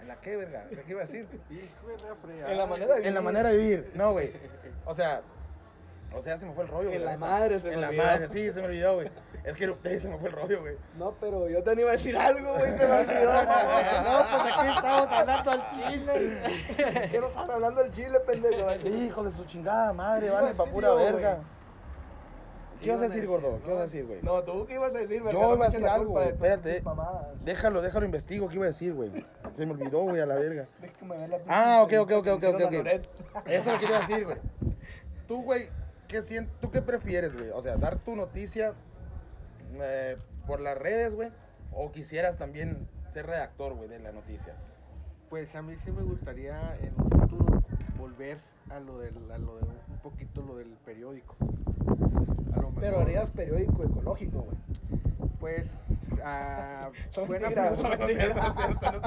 [0.00, 0.66] ¿En la qué, verga?
[0.68, 1.28] ¿Qué iba a decir?
[1.50, 2.50] Hijo de la fregada.
[2.52, 3.22] En la manera de En la vivir.
[3.22, 4.30] manera de vivir, no, güey.
[4.86, 5.20] O sea,
[6.14, 7.18] o sea, se me fue el rollo, En güey, la neta.
[7.26, 8.02] madre se me En la olvidó.
[8.02, 9.10] madre, sí, se me olvidó, güey.
[9.44, 10.76] Es que se me fue el rollo, güey.
[10.98, 13.32] No, pero yo te iba a decir algo, güey, se me olvidó.
[13.32, 16.38] No, pues aquí estamos hablando al chile.
[17.10, 18.68] ¿Qué no están hablando del chile, pendejo?
[18.82, 21.34] Sí, hijo de su chingada madre, Iba vale, a pa' pura verga.
[21.36, 21.60] güey.
[22.80, 23.58] ¿Qué ibas a a decir, gordo?
[23.62, 24.22] ¿Qué ibas a decir, güey?
[24.22, 25.38] No, tú qué ibas a decir, ¿verdad?
[25.38, 26.82] Yo iba a decir la algo, güey, espérate.
[27.44, 29.10] Déjalo, déjalo investigo, ¿qué iba a decir, güey?
[29.52, 30.66] Se me olvidó, güey, a la verga.
[31.28, 32.72] La Ah, ok, ok, ok, que ok, ok, a ok.
[32.72, 33.08] Loret.
[33.46, 34.38] Eso lo quería decir, güey.
[35.28, 35.68] Tú, güey,
[36.10, 37.50] ¿qué sien- ¿tú qué prefieres, güey?
[37.50, 38.74] O sea, dar tu noticia
[39.80, 41.30] eh, por las redes, güey?
[41.72, 44.54] ¿O quisieras también ser redactor, güey, de la noticia?
[45.28, 47.62] Pues a mí sí me gustaría en un futuro
[47.96, 48.38] volver
[48.70, 51.36] a lo, del, a lo de un poquito lo del periódico.
[52.52, 54.56] A lo Pero mejor, harías periódico ecológico, güey.
[55.40, 56.90] Pues, ah,
[57.26, 57.98] buena pregunta.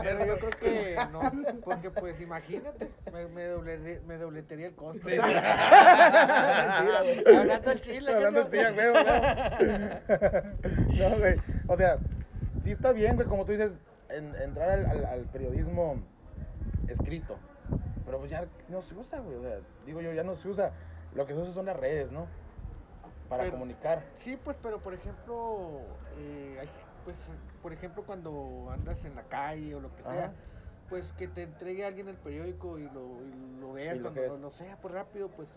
[0.02, 1.22] Pero yo creo que no,
[1.64, 5.08] porque pues imagínate, me, me, doble- me dobletería el costo.
[5.08, 5.16] Sí.
[7.38, 8.74] Hablando al chile, Hablando ¿qué sí, no?
[8.74, 9.06] güey, güey.
[11.10, 11.36] No, güey.
[11.68, 11.98] O sea,
[12.60, 13.78] sí está bien, güey, como tú dices,
[14.10, 16.02] en- entrar al, al- al periodismo
[16.88, 17.38] escrito.
[18.06, 19.38] Pero pues ya no se usa, güey.
[19.38, 20.72] O sea, digo yo, ya no se usa.
[21.14, 22.26] Lo que se usa son las redes, ¿no?
[23.30, 24.04] Para Pero- comunicar.
[24.16, 25.82] Sí, pues, pero por ejemplo,
[26.18, 26.70] eh, hay-
[27.04, 27.18] pues,
[27.62, 30.34] por ejemplo, cuando andas en la calle o lo que sea,
[30.90, 34.38] pues que te entregue alguien el periódico y lo, y lo veas Y lo cuando
[34.38, 35.48] lo sea por rápido, pues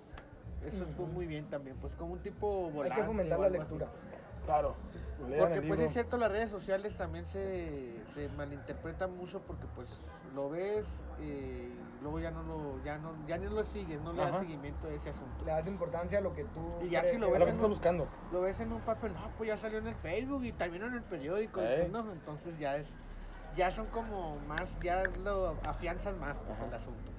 [0.65, 1.13] eso fue Ujú.
[1.15, 3.87] muy bien también, pues como un tipo Hay volante que o fomentar la así, lectura.
[3.91, 4.17] pues.
[4.47, 4.77] Claro.
[5.19, 9.89] Porque pues es cierto, las redes sociales también se, se malinterpretan mucho porque pues
[10.35, 10.87] lo ves
[11.21, 11.69] eh,
[12.07, 14.39] luego ya no lo, ya no, ya no lo sigues, no le das Ajá.
[14.41, 15.45] seguimiento a ese asunto.
[15.45, 16.61] Le das importancia a lo que tú.
[16.83, 18.07] Y ya crees si lo ves lo que en estás buscando.
[18.33, 20.95] Lo ves en un papel, no, pues ya salió en el Facebook y también en
[20.95, 21.89] el periódico, Eh.
[21.91, 22.13] ¿no?
[22.13, 22.87] entonces ya es,
[23.57, 27.11] ya son como más, ya lo afianzan más pues, el asunto.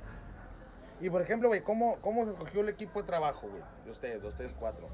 [1.02, 3.62] Y por ejemplo, güey, ¿cómo, ¿cómo se escogió el equipo de trabajo, güey?
[3.84, 4.88] De ustedes, de ustedes cuatro.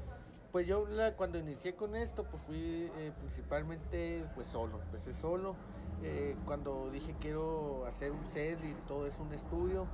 [0.50, 5.54] Pues yo la- cuando inicié con esto, pues fui eh, principalmente pues solo, empecé solo.
[6.02, 9.86] Eh, cuando dije quiero hacer un set y todo es un estudio,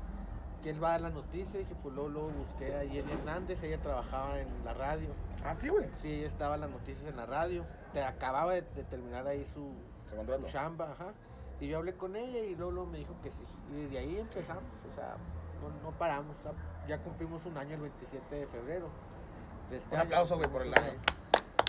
[0.63, 3.63] que él va a dar la noticia, dije pues luego, luego busqué a Jenny Hernández,
[3.63, 5.09] ella trabajaba en la radio.
[5.45, 5.87] Ah, sí, güey.
[5.97, 7.65] Sí, ella estaba las noticias en la radio.
[7.93, 9.73] Te acababa de, de terminar ahí su,
[10.51, 11.13] chamba, ajá.
[11.61, 13.45] Y yo hablé con ella y luego, luego me dijo que sí.
[13.75, 15.17] Y de ahí empezamos, o sea,
[15.61, 16.37] no, no paramos.
[16.39, 16.53] o sea,
[16.89, 18.89] ya cumplimos un año el 27 de febrero.
[19.71, 20.93] este Un año, aplauso, güey, por el año.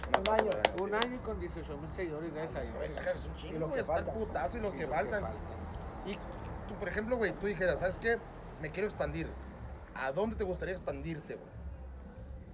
[0.10, 0.52] Un año.
[0.82, 2.76] Un año y con 18 mil seguidores, gracias a Dios.
[3.16, 4.20] Es un Y chingo, lo güey, que está el falta.
[4.20, 5.24] putazo y los que los faltan.
[6.06, 6.14] Y
[6.68, 8.18] tú, por ejemplo, güey, tú dijeras, ¿sabes qué?
[8.62, 9.28] Me quiero expandir.
[9.96, 11.52] ¿A dónde te gustaría expandirte, güey?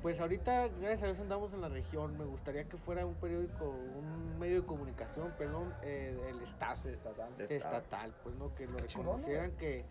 [0.01, 2.17] Pues ahorita, gracias a Dios, andamos en la región.
[2.17, 6.87] Me gustaría que fuera un periódico, un medio de comunicación, perdón, eh, el Estado.
[6.87, 7.29] Estatal.
[7.39, 9.85] estatal, pues no que lo Qué chingón, ¿no, reconocieran que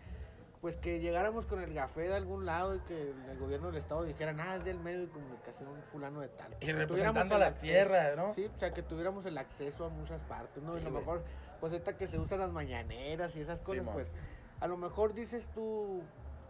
[0.61, 4.03] pues que llegáramos con el café de algún lado y que el gobierno del estado
[4.03, 7.37] dijera nada es del medio de comunicación fulano de tal Y Que representando tuviéramos a
[7.37, 7.63] la acceso.
[7.65, 8.33] tierra, ¿no?
[8.33, 10.99] sí o sea que tuviéramos el acceso a muchas partes no Sí, y a lo
[10.99, 11.23] mejor
[11.59, 14.07] pues ahorita que se usan las mañaneras y esas cosas pues
[14.59, 16.01] a lo mejor dices tú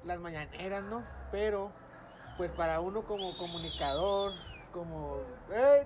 [0.06, 1.72] las mañaneras no pero
[2.38, 4.32] pues para uno como comunicador
[4.72, 5.17] como
[5.52, 5.86] ¡eh!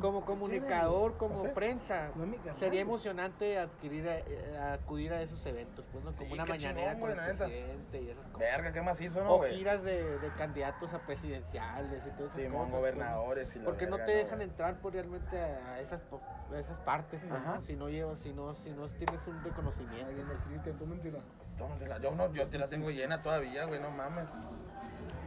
[0.00, 1.48] Como comunicador como No sé.
[1.50, 2.80] prensa No Sería güey.
[2.80, 6.10] emocionante adquirir a- eh, acudir a esos eventos, pues, ¿no?
[6.12, 8.38] Como Sí, una mañanera chingón, con güey, el presidente y esas cosas.
[8.40, 9.54] Verga, ¿qué más hizo, no, o güey?
[9.54, 12.70] giras de, de candidatos a presidenciales y todas esas Simón, cosas.
[12.70, 14.48] pues, gobernadores y la Porque no verga, te dejan güey?
[14.48, 16.20] entrar pues, realmente a esas, po-
[16.52, 17.54] a esas partes, pues, Ajá.
[17.56, 17.62] ¿no?
[17.64, 20.10] Si no llevas, si no, si no tienes un reconocimiento.
[20.10, 21.20] El Cristian, tú mentira.
[21.56, 21.98] Tómensela.
[21.98, 24.28] Yo no, yo te la tengo llena todavía, güey, no mames.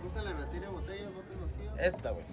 [0.03, 1.73] ¿Gustan la retira de botellas, botes vacíos?
[1.79, 2.25] Esta, güey.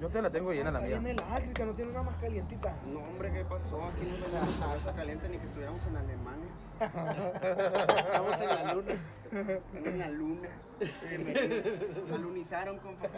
[0.00, 0.98] Yo te la tengo llena la mía.
[0.98, 2.74] viene la Cristian, no tiene una más calientita.
[2.86, 3.82] No, hombre, ¿qué pasó?
[3.84, 6.50] Aquí no vendemos cerveza caliente ni que estuviéramos en Alemania.
[7.96, 8.92] Estamos en la luna.
[9.84, 10.48] En la luna.
[10.78, 13.08] Me alunizaron, compa.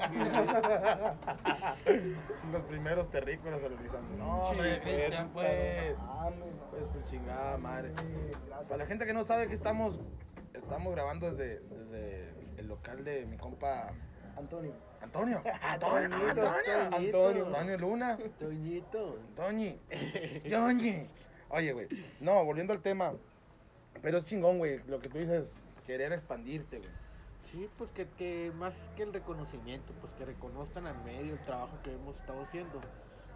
[2.53, 4.17] Los primeros terrícolas alunizando.
[4.17, 5.97] No, hombre, Cristian, pues.
[6.71, 7.93] Pues su chingada madre.
[8.69, 9.99] Para la gente que no sabe que estamos,
[10.55, 13.93] estamos grabando desde, desde el local de mi compa
[14.39, 14.73] Antonio.
[15.01, 15.43] Antonio.
[15.63, 16.51] Antonio, Antonio.
[16.93, 17.47] Antonio.
[17.47, 18.19] Antonio Luna.
[18.39, 19.19] Toñito.
[19.37, 19.79] Toñi.
[20.51, 21.07] Toñi.
[21.51, 21.89] Oye, güey.
[22.21, 23.13] No, volviendo al tema.
[24.03, 24.81] Pero es chingón, güey.
[24.87, 26.91] Lo que tú dices, querer expandirte, güey.
[27.45, 31.79] Sí, pues que, que más que el reconocimiento, pues que reconozcan al medio el trabajo
[31.83, 32.81] que hemos estado haciendo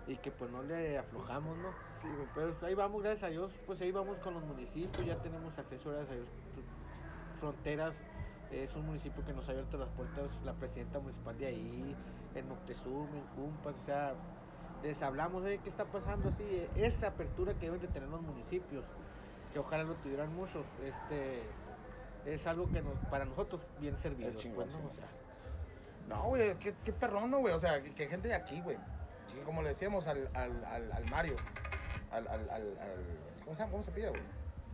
[0.07, 1.71] y que pues no le aflojamos, ¿no?
[2.01, 2.29] Sí, güey.
[2.35, 5.91] Pero ahí vamos, gracias a Dios, pues ahí vamos con los municipios, ya tenemos acceso,
[5.91, 6.29] gracias a Dios,
[7.41, 7.97] fronteras,
[8.53, 11.97] es un municipio que nos ha abierto las puertas, la presidenta municipal de ahí,
[12.35, 14.15] en Moctezuma, en Cumpas, o sea,
[14.83, 18.21] les hablamos de qué está pasando así, eh, esa apertura que deben de tener los
[18.23, 18.85] municipios,
[19.53, 21.43] que ojalá lo tuvieran muchos, este,
[22.27, 24.81] es algo que nos- para nosotros bien servido, chingón, pues, ¿no?
[24.81, 24.87] sí.
[24.91, 25.07] O sea,
[26.09, 27.55] No, güey, qué, qué perrón, ¿no, güey?
[27.55, 28.77] O sea, que, que gente de aquí, güey.
[29.47, 31.37] Como le decíamos al, al, al, al Mario,
[32.11, 33.07] al, al, al, al-
[33.45, 33.71] ¿cómo se llama?
[33.73, 34.21] ¿Cómo se pide, güey?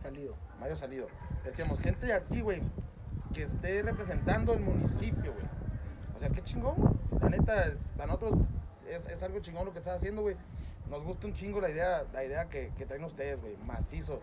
[0.01, 0.35] Salido.
[0.59, 1.07] Mario Salido.
[1.45, 2.61] Decíamos, gente de aquí, güey,
[3.33, 5.45] que esté representando el municipio, güey.
[6.15, 7.21] O sea, qué chingón, güey.
[7.21, 8.39] La neta, para nosotros
[8.87, 10.35] es, algo chingón lo que estás haciendo, güey.
[10.89, 13.55] Nos gusta un chingo la idea, la idea que, que traen ustedes, güey.
[13.57, 14.19] Macizo.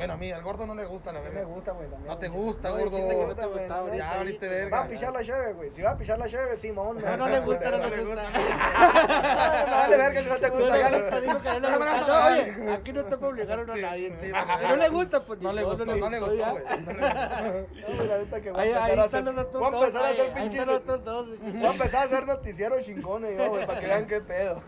[0.00, 1.48] Bueno, a mí, al gordo no le gusta la Sí me verga.
[1.50, 1.88] gusta, güey.
[1.90, 2.90] también, No te gusta, No, gordo.
[2.96, 3.94] dijiste que no te güey, gustaba no.
[3.94, 4.38] Ya ahí.
[4.40, 4.78] verga.
[4.78, 5.70] Va a pichar la cheve, güey.
[5.76, 7.02] Si va a pichar la cheve, Simón.
[7.02, 8.22] No, no le gusta, no No le le gusta.
[8.34, 10.76] Ah, Me vale ver que no te No, gusta.
[10.76, 11.58] no, no, no- que no le No, gusta.
[11.58, 14.16] no, No, no, oye, aquí no te puede obligar a uno a Sí, nadie.
[14.20, 14.26] sí,
[14.60, 16.50] Si no le gusta, pues No le gustó, no le gustó, ya.
[16.50, 16.64] güey.
[16.80, 16.92] No.
[16.92, 19.84] No, Ahí, empezar ahí a están hacer- los otros voy a dos.
[19.84, 20.66] empezar a hacer pinches.
[21.04, 21.26] dos.
[21.40, 24.62] Voy a empezar a hacer noticieros chingones, yo, güey, para que vean qué pedo.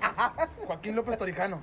[0.67, 1.61] Joaquín López Torijano.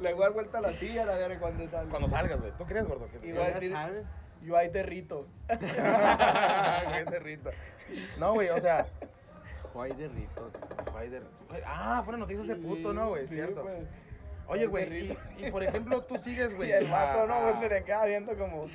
[0.00, 1.90] Le voy a dar vuelta a la silla, la verga, cuando salga.
[1.90, 2.52] Cuando salgas, güey.
[2.82, 3.20] ¿Tú crees, gordo?
[3.20, 4.04] Que a Ya decir, sabes.
[4.42, 5.26] yo ahí te rito.
[5.48, 7.50] Qué territo.
[8.18, 8.86] No, güey, o sea.
[9.72, 10.50] Juay de Rito.
[10.96, 11.22] ay, de-
[11.66, 13.26] Ah, fueron noticias ese puto, ¿no, güey?
[13.28, 13.62] Sí, Cierto.
[13.62, 13.76] güey.
[14.46, 16.68] Oye, güey, y, y por ejemplo, tú sigues, güey.
[16.70, 18.66] Y el vato, no, güey, a- se le queda viendo como.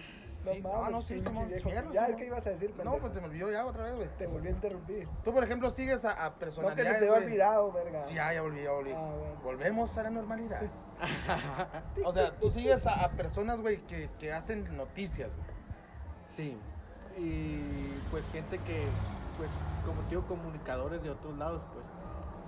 [0.54, 1.70] Sí, no, no, sí, viejo.
[1.70, 2.18] cierto, Ya, Simón.
[2.20, 2.98] ¿qué ibas a decir, No, pendejo?
[3.00, 4.10] pues se me olvidó ya otra vez, güey.
[4.18, 5.08] Te volví a interrumpir.
[5.24, 7.00] Tú, por ejemplo, sigues a, a No, que se personalidades.
[7.00, 8.04] te había olvidado, verga.
[8.04, 8.92] Sí, ya, ya volví, ya volví.
[8.96, 9.36] Ah, bueno.
[9.44, 10.62] Volvemos a la normalidad.
[12.06, 15.48] o sea, tú sigues a, a personas, güey, que, que hacen noticias, güey.
[16.26, 16.58] Sí.
[17.18, 18.86] Y pues gente que,
[19.38, 19.50] pues,
[19.86, 21.86] como te digo, comunicadores de otros lados, pues.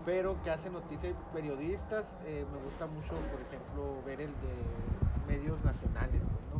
[0.05, 5.63] Pero que hacen noticias, periodistas, eh, me gusta mucho, por ejemplo, ver el de medios
[5.63, 6.50] nacionales, pues,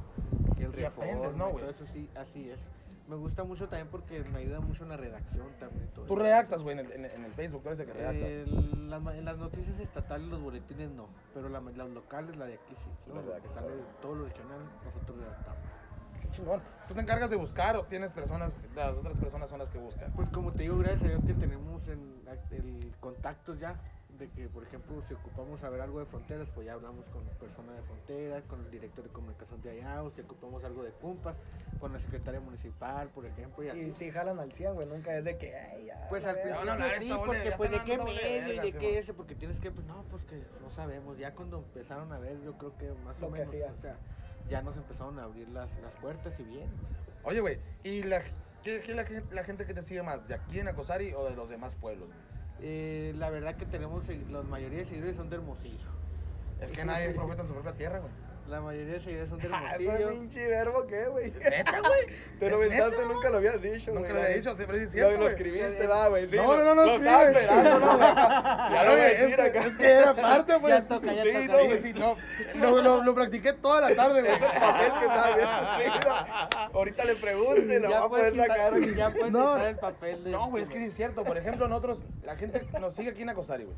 [0.70, 1.62] Que el Y aprendes, ¿no, güey?
[1.64, 2.60] todo eso sí, así es.
[3.08, 5.88] Me gusta mucho también porque me ayuda mucho en la redacción también.
[5.90, 6.24] todo Tú eso.
[6.24, 8.80] redactas, güey, en el, en, en el Facebook, tú eres el que redactas.
[8.80, 12.54] Las ma- en las noticias estatales, los boletines no, pero la- las locales, la de
[12.54, 12.90] aquí sí.
[13.14, 13.68] Las Lo que sale,
[14.02, 15.60] todo lo regional, nosotros redactamos.
[16.22, 16.62] Qué chingón.
[16.88, 20.12] Tú te encargas de buscar o tienes personas, las otras personas son las que buscan.
[20.14, 22.22] Pues como te digo, gracias a Dios que tenemos en
[22.52, 23.76] el contactos ya,
[24.22, 27.76] de que por ejemplo si ocupamos saber algo de fronteras, pues ya hablamos con personas
[27.76, 31.36] de fronteras, con el director de comunicación de allá, o si ocupamos algo de cumpas,
[31.80, 33.80] con la secretaria municipal, por ejemplo, y así.
[33.80, 36.06] Y sí jalan al 100, güey, nunca es de que, ay, ya.
[36.10, 39.34] Pues la al principio sí, porque pues de qué medio y de qué ese, porque
[39.36, 42.78] tienes que, pues no, pues que no sabemos, ya cuando empezaron a ver, yo creo
[42.78, 43.72] que más Lo o que menos, hacía.
[43.72, 43.98] o sea,
[44.50, 46.70] ya nos empezaron a abrir las, las puertas y bien.
[46.70, 47.14] o sea.
[47.24, 48.22] Oye, güey, ¿y la,
[48.64, 50.28] qué, qué la, gen- la gente que te sigue más?
[50.28, 52.08] ¿De aquí en Acosari o de los demás pueblos?
[52.10, 52.31] güey?
[52.62, 55.88] Eh, la verdad que tenemos, segui- la mayoría de seguidores son de Hermosillo.
[56.60, 58.12] Es que nadie profeta su propia tierra, güey.
[58.52, 60.10] La mayoría de seguidores son de Ah, ¿Ese Hermosillo.
[60.10, 61.28] pinche verbo qué, güey?
[61.28, 62.18] Es neta, güey.
[62.40, 64.14] Te lo inventaste, nunca lo habías dicho, Nunca güey.
[64.14, 65.34] lo había dicho, siempre es cierto, Lo, lo güey.
[65.36, 66.28] escribiste, va, güey.
[66.28, 67.48] No, no, no, no escribes.
[67.50, 68.14] ¿no, güey?
[68.14, 70.74] Ya lo voy güey, es, que, que era parte, pues.
[70.74, 71.40] Ya toca, ya Sí, toca.
[71.46, 71.82] no, Sí, güey.
[71.82, 73.02] sí, no.
[73.04, 74.38] Lo, practiqué toda la tarde, güey.
[74.38, 76.78] Papel que estaba no.
[76.78, 78.80] Ahorita le pregunte, lo va a poder sacar.
[78.80, 79.54] ya puedes No.
[79.54, 80.30] quitar el papel de...
[80.30, 81.24] No, güey, es que sí es cierto.
[81.24, 83.78] Por ejemplo, nosotros, la gente nos sigue aquí en Acosari, güey.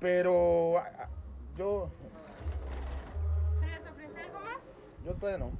[0.00, 0.82] Pero
[1.56, 1.90] yo,
[5.04, 5.50] yo todavía no.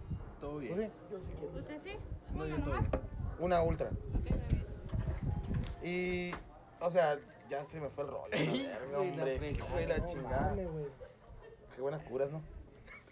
[0.41, 0.77] Todo ¿Tú bien.
[0.77, 0.91] sí?
[1.11, 1.59] Yo sí quiero.
[1.59, 1.99] ¿Usted sí?
[2.35, 2.89] No, yo bien.
[3.39, 3.89] Una ultra.
[3.89, 4.65] Ok, muy bien.
[5.83, 6.31] Y,
[6.81, 8.31] o sea, ya se me fue el rollo.
[8.31, 10.55] verga, hombre, hijo de la chingada.
[11.75, 12.43] Qué buenas curas, ¿no?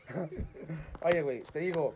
[1.02, 1.94] Oye, güey, te digo,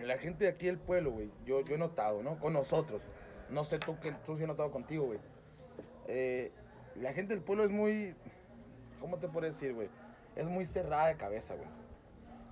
[0.00, 2.38] la gente de aquí del pueblo, güey, yo, yo he notado, ¿no?
[2.38, 3.02] Con nosotros.
[3.50, 5.18] No sé tú que tú sí has notado contigo, güey.
[6.08, 6.52] Eh,
[6.96, 8.14] la gente del pueblo es muy,
[9.00, 9.88] ¿cómo te puedo decir, güey?
[10.34, 11.68] Es muy cerrada de cabeza, güey.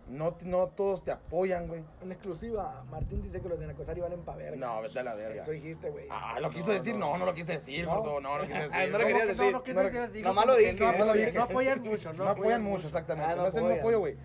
[0.08, 1.82] No, no todos te apoyan, güey.
[2.02, 4.56] En exclusiva, Martín dice que los de Nacosari valen pa' verga.
[4.56, 5.42] No, vete a la verga.
[5.42, 6.06] Eso dijiste, güey.
[6.10, 7.16] Ah, lo quiso decir, no.
[7.16, 7.96] no, lo quise decir, ¿No?
[8.02, 8.92] gordo, no lo quise Ah, decir.
[8.92, 9.44] no lo ¿Cómo quería que decir.
[9.44, 10.12] No, no, ¿qué No lo- decías?
[10.12, 11.32] Digo nomás lo dije, No, no lo apoyan- dije.
[11.32, 12.24] no apoyan mucho, ¿no?
[12.24, 13.32] No apoyan mucho, exactamente.
[13.32, 13.78] Ah, no no apoyan.
[13.78, 14.16] apoyo, güey.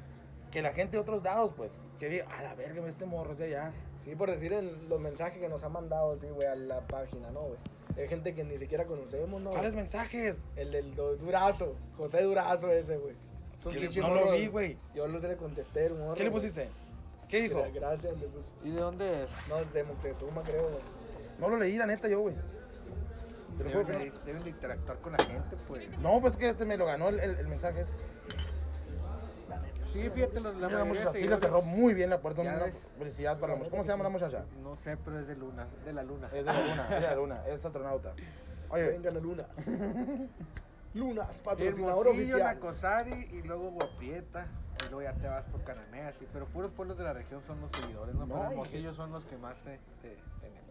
[0.52, 3.38] Que la gente de otros lados, pues, que diga, a la verga, este morro es
[3.38, 3.72] de allá.
[4.04, 7.30] Sí, por decir en los mensajes que nos han mandado, sí, güey, a la página,
[7.32, 7.58] ¿no, güey?
[7.98, 9.52] Hay gente que ni siquiera conocemos, ¿no?
[9.52, 10.40] ¿Cuáles mensajes?
[10.56, 13.16] El del Durazo, José Durazo ese, güey.
[13.64, 14.78] No lo vi, güey.
[14.96, 16.14] Yo lo le contesté, el morro.
[16.16, 16.70] ¿Qué le pusiste?
[17.28, 17.60] ¿Qué dijo?
[17.64, 18.46] Gra- Gracias, le puse.
[18.64, 19.30] ¿Y de dónde es?
[19.48, 20.68] No, de Moctezuma, creo.
[21.40, 22.36] No lo leí, la neta, yo, güey.
[23.58, 24.20] Deben de, no.
[24.26, 26.00] deben de interactuar con la gente, pues.
[26.00, 27.82] No, pues que este me lo ganó el, el, el mensaje.
[27.82, 27.94] ese.
[29.92, 32.42] Sí, fíjate, los, la la mayoría muchacha de sí seguidores- cerró muy bien la puerta.
[32.42, 32.66] Una
[32.98, 33.72] felicidad para la muchacha.
[33.72, 34.46] ¿Cómo se llama la muchacha?
[34.64, 36.28] No sé, pero es de luna, de la luna.
[36.28, 38.14] Es de la luna, es de la luna, es astronauta.
[38.70, 39.46] Oye, Venga la luna.
[40.94, 42.56] Lunas, patrocinador Hermosillo, oficial.
[42.56, 44.48] Nacosari y luego Guaprieta.
[44.86, 46.26] Y luego ya te vas por Cananea, sí.
[46.32, 48.26] Pero puros pueblos de la región son los seguidores, ¿no?
[48.26, 49.58] No, Pero Hermosillo son los que más
[50.02, 50.18] te,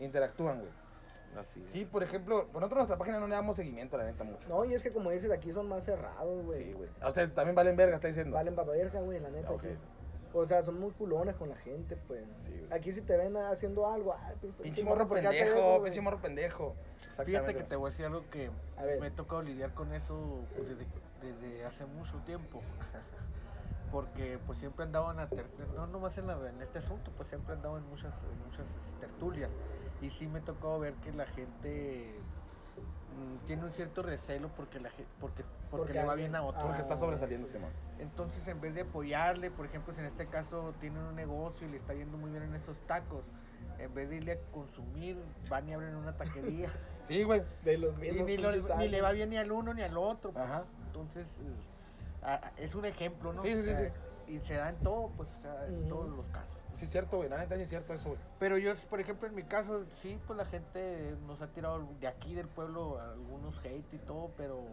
[0.03, 0.71] interactúan, güey.
[1.39, 1.69] Así es.
[1.69, 4.49] Sí, por ejemplo, por nosotros nuestra página no le damos seguimiento, la neta, mucho.
[4.49, 6.59] No, y es que como dices, aquí son más cerrados, güey.
[6.59, 6.89] Sí, güey.
[7.03, 8.35] O sea, también valen verga, está diciendo.
[8.35, 9.51] Valen papá verga, güey, la neta.
[9.51, 9.63] Ok.
[9.63, 9.69] sí.
[10.35, 12.23] O sea, son muy culones con la gente, pues.
[12.41, 12.73] Sí, güey.
[12.73, 16.01] Aquí si te ven haciendo algo, ay, Pinche morro ¿por qué hace eso, pendejo, pinche
[16.01, 16.77] morro pendejo.
[17.25, 19.01] Fíjate que te voy a decir algo que A ver.
[19.01, 20.87] me he tocado lidiar con eso desde,
[21.23, 22.62] desde hace mucho tiempo.
[23.91, 25.31] Porque pues siempre andaba en la
[25.75, 29.51] no nomás en, la- en este asunto, pues siempre andaba en muchas, en muchas tertulias.
[30.03, 32.21] Y sí me tocó ver que la gente
[33.47, 36.61] tiene un cierto recelo porque, la, porque, porque, Porque le va bien a otro.
[36.63, 37.01] Porque Ah, está ok.
[37.01, 37.71] sobresaliendo, Simón.
[37.99, 41.71] Entonces, en vez de apoyarle, por ejemplo, si en este caso tienen un negocio y
[41.71, 43.25] le está yendo muy bien en esos tacos,
[43.79, 45.17] en vez de irle a consumir,
[45.49, 46.73] van y abren una taquería.
[46.99, 47.43] Sí, güey.
[47.65, 49.97] De los y mismos ni, lo- ni le va bien ni al uno ni al
[49.97, 50.33] otro.
[50.33, 50.45] pues.
[50.45, 50.65] Ajá.
[50.87, 51.39] Entonces,
[52.25, 53.41] eh, es un ejemplo, ¿no?
[53.43, 54.33] Sí, sí, sea, sí.
[54.33, 56.58] Y se da en todo, pues, o sea, en todos los casos.
[56.79, 57.29] Sí, es cierto, güey.
[57.29, 58.14] La neta es cierto eso.
[58.38, 62.07] Pero yo, por ejemplo, en mi caso, sí, pues la gente nos ha tirado de
[62.07, 64.64] aquí del pueblo algunos hate y todo, pero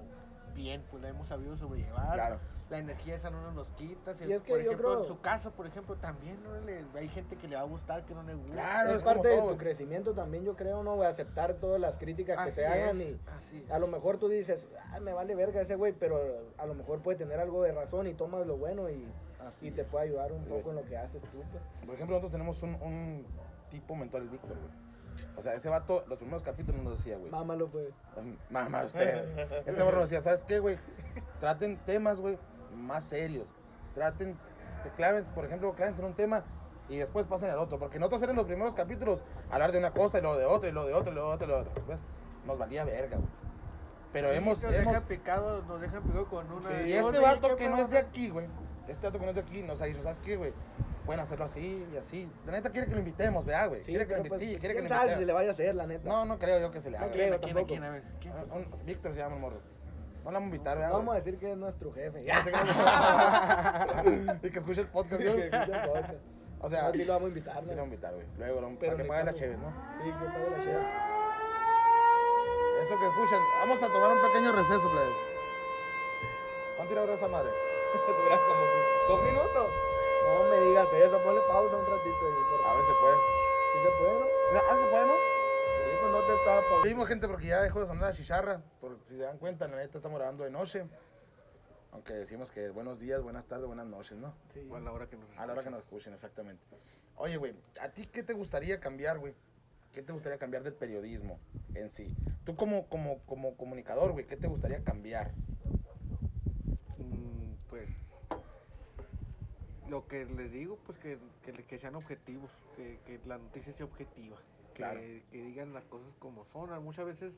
[0.56, 2.14] bien, pues la hemos sabido sobrellevar.
[2.14, 2.40] Claro.
[2.70, 4.16] La energía esa no nos los quita.
[4.16, 6.60] si- Y es que por yo ejemplo, creo- en su caso, por ejemplo, también ¿no?
[6.62, 8.54] Le- hay gente que le va a gustar, que no le gusta.
[8.54, 10.96] Claro, es es parte de tu crecimiento también, yo creo, ¿no?
[10.96, 11.08] güey?
[11.08, 14.68] aceptar todas las críticas que Así te hagan y así a lo mejor tú dices,
[14.92, 16.20] ay, me vale verga ese güey, pero
[16.58, 19.06] a lo mejor puede tener algo de razón y tomas lo bueno y,
[19.46, 21.44] Así y te puede ayudar un poco en lo que haces tú.
[21.52, 21.64] pues.
[21.86, 23.26] Por ejemplo, nosotros tenemos un, un
[23.70, 24.85] tipo mentor, el Víctor, güey.
[25.38, 27.32] O sea, ese vato, los primeros capítulos nos decía, güey.
[27.32, 27.90] Mámalo, pues.
[28.50, 29.64] Mamá, usted.
[29.68, 30.78] Ese morro nos decía, ¿sabes qué, güey?
[31.40, 32.38] Traten temas, güey,
[32.76, 33.48] más serios.
[33.94, 34.38] Traten,
[34.84, 36.44] te claves, por ejemplo, clávense en un tema
[36.90, 37.80] y después pasen al otro.
[37.80, 40.72] Porque nosotros eran los primeros capítulos hablar de una cosa y luego de otra, y
[40.74, 41.84] luego de otra, y luego de otra, y luego de otra.
[41.88, 42.00] ¿Ves?
[42.46, 43.30] Nos valía verga, güey.
[44.14, 46.82] Pero Sí, hemos, nos hemos- dejan picado, nos dejan picado con una.
[46.84, 48.48] Y este vato que no es de aquí, güey.
[48.88, 50.54] Este vato que no es de aquí nos ha dicho, ¿sabes qué, güey?
[51.06, 52.32] Pueden hacerlo así y así.
[52.46, 53.82] La neta quiere que lo invitemos, ¿verdad, güey?
[53.84, 54.54] quiere que lo pues, invitemos.
[54.56, 55.20] Sí, quiere que ¿quién lo sabe si invitemos.
[55.20, 56.10] se le vaya a hacer, la neta?
[56.10, 57.14] No, no creo yo que se le No haga.
[57.14, 57.30] creo.
[57.40, 57.68] ¿Quién, tampoco.
[57.68, 58.04] quién, a ver?
[58.20, 58.34] ¿Quién?
[58.52, 59.60] Un- Víctor se llama el morro.
[60.24, 62.24] No la vamos a invitar, No vamos a decir que es nuestro jefe.
[62.24, 62.34] Que no-
[64.44, 65.40] y que escuche el podcast, Que ¿sí?
[65.42, 66.14] escuche el podcast.
[66.62, 67.66] O sea, No, sí lo vamos a invitar.
[67.66, 68.26] sí lo vamos a invitar, güey.
[68.38, 69.34] Luego, lo- para que pague la.
[69.34, 69.70] Cheves, ¿no?
[70.04, 70.82] Sí, que pague la cheve.
[72.82, 73.40] Eso que escuchan.
[73.60, 75.18] Vamos a tomar un pequeño receso, plebes.
[76.78, 77.50] ¿Cuánto irá a esa madre?
[78.24, 79.72] Dura como si- dos minutos.
[80.26, 82.44] No me digas eso, ponle pausa un ratito ahí.
[82.50, 82.68] Por...
[82.68, 83.16] A ver, se puede.
[83.16, 84.26] ¿Sí se puede, no?
[84.70, 85.14] Ah, se puede, ¿no?
[85.14, 86.84] Sí, pues no te estaba pausando.
[86.84, 88.62] Seguimos, gente, porque ya dejó de sonar la chicharra.
[88.82, 90.86] Por si se dan cuenta, la neta estamos grabando de noche.
[91.92, 94.34] Aunque decimos que buenos días, buenas tardes, buenas noches, ¿no?
[94.54, 94.68] Sí.
[94.70, 96.62] O a la hora que nos A la hora que nos escuchen, exactamente.
[97.16, 99.34] Oye, güey, ¿a ti qué te gustaría cambiar, güey?
[99.94, 101.40] ¿Qué te gustaría cambiar del periodismo
[101.74, 102.14] en sí?
[102.44, 105.32] Tú como, como, como comunicador, güey, ¿qué te gustaría cambiar?
[107.76, 107.90] Pues
[109.90, 111.20] lo que les digo pues que,
[111.68, 114.38] que, sean objetivos que, que la noticia sea objetiva
[114.74, 115.00] que, Claro.
[115.02, 117.38] que digan las cosas como son Ah, muchas veces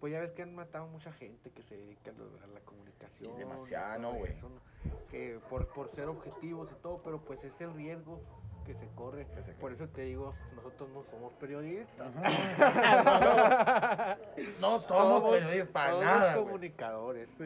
[0.00, 3.38] pues ya ves que han matado mucha gente que se dedica a, la comunicación Y
[3.38, 4.32] demasiado, todo ¿no, güey?
[5.08, 8.20] que por, por ser objetivos y todo pero pues es el riesgo
[8.72, 12.12] que se corre Que se por eso te digo nosotros no somos periodistas
[14.60, 16.32] No somos periodistas para somos nada.
[16.34, 16.44] güey.
[16.44, 17.44] comunicadores Sí,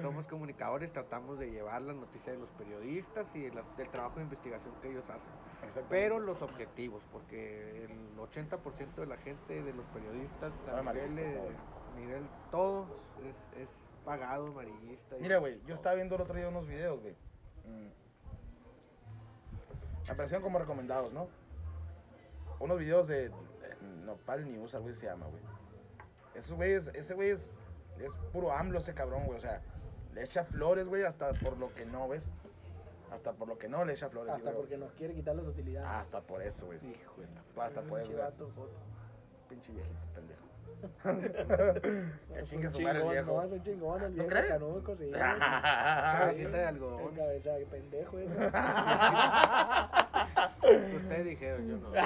[0.00, 4.16] somos comunicadores, tratamos de llevar la noticia de los periodistas y de la- del trabajo
[4.16, 5.30] de investigación que ellos hacen.
[5.88, 11.14] Pero los objetivos, porque el 80% de la gente, de los periodistas, a nivel,
[11.94, 12.00] ¿no?
[12.00, 13.68] nivel todos, es, es
[14.04, 15.16] pagado, amarillista.
[15.20, 17.14] Mira, güey, yo estaba viendo el otro día unos videos, güey.
[17.64, 17.88] Mm.
[20.10, 21.28] Aparecieron como recomendados, ¿no?
[22.58, 23.32] Unos videos de, de
[24.04, 25.42] Nopal News, algo así se llama, güey.
[26.34, 27.52] Esos güeyes, ese güey es,
[27.98, 29.38] es puro AMLO ese cabrón, güey.
[29.38, 29.62] O sea,
[30.14, 32.30] le echa flores, güey, hasta por lo que no, ¿ves?
[33.10, 35.46] Hasta por lo que no le echa flores, Hasta digo, porque nos quiere quitar las
[35.46, 35.88] utilidades.
[35.90, 36.78] Hasta por eso, güey.
[36.86, 38.68] Hijo de la Hasta por eso, güey.
[39.48, 40.45] Pinche viejito pendejo.
[42.34, 43.36] Que chingue su madre el viejo.
[43.36, 44.46] No, es un chingón el ¿Tú viejo crees?
[44.46, 45.10] canuco, sí.
[45.12, 47.14] Cabecita de algodón.
[47.14, 48.34] cabeza de pendejo ese.
[50.96, 51.90] Ustedes dijeron, yo no.
[51.90, 51.96] Mi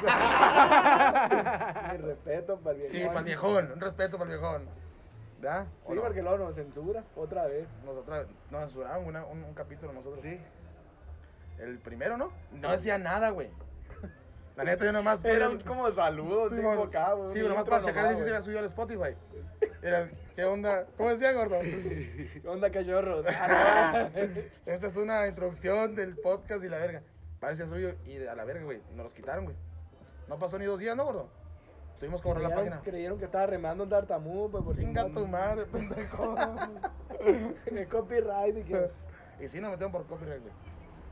[1.98, 2.92] respeto para el viejo.
[2.94, 3.72] Sí, para el viejón.
[3.72, 4.68] Un respeto para el viejón.
[5.40, 5.66] ¿Verdad?
[5.84, 6.02] ¿O Sí, no?
[6.02, 7.66] porque luego nos censura otra vez.
[7.84, 10.20] Nosotros nos censuraron una- un, un capítulo nosotros.
[10.20, 10.38] Sí.
[11.58, 12.30] El primero, ¿no?
[12.52, 13.48] No decía nada, güey.
[14.60, 15.24] La neta, yo nomás.
[15.24, 17.30] Era un como saludo, Sí, tipo acá, güey.
[17.30, 19.16] Sí, pero nomás para checar si se había subido al Spotify.
[19.80, 20.86] Era, ¿qué onda?
[20.98, 21.58] ¿Cómo decía, gordo?
[21.62, 23.24] ¿Qué onda, cachorros?
[24.66, 27.02] Esta es una introducción del podcast y la verga.
[27.40, 28.82] Parece suyo y a la verga, güey.
[28.94, 29.56] Nos los quitaron, güey.
[30.28, 31.30] No pasó ni dos días, ¿no, gordo?
[31.98, 32.80] Tuvimos que borrar la página.
[32.82, 36.34] creyeron que estaba remando un tartamudo, pues Chinga tu madre, pendejo.
[37.66, 38.90] el copyright y que
[39.40, 40.52] y sí nos metieron por copyright, güey.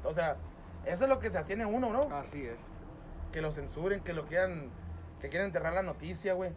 [0.04, 0.36] O sea,
[0.84, 2.00] eso es lo que se atiene uno, ¿no?
[2.14, 2.66] Así es.
[3.32, 4.70] Que lo censuren, que lo quieran,
[5.20, 6.50] que quieren enterrar la noticia, güey.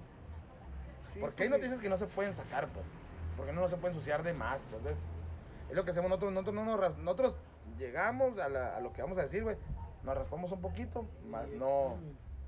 [1.05, 1.61] Sí, Porque hay pues sí.
[1.61, 2.85] noticias que no se pueden sacar, pues.
[3.37, 5.03] Porque no se puede ensuciar de más, pues, ¿ves?
[5.69, 6.31] Es lo que hacemos nosotros.
[6.33, 7.35] Nosotros, no nos nosotros
[7.77, 9.57] llegamos a, la- a lo que vamos a decir, güey.
[10.03, 11.97] Nos raspamos un poquito, más no,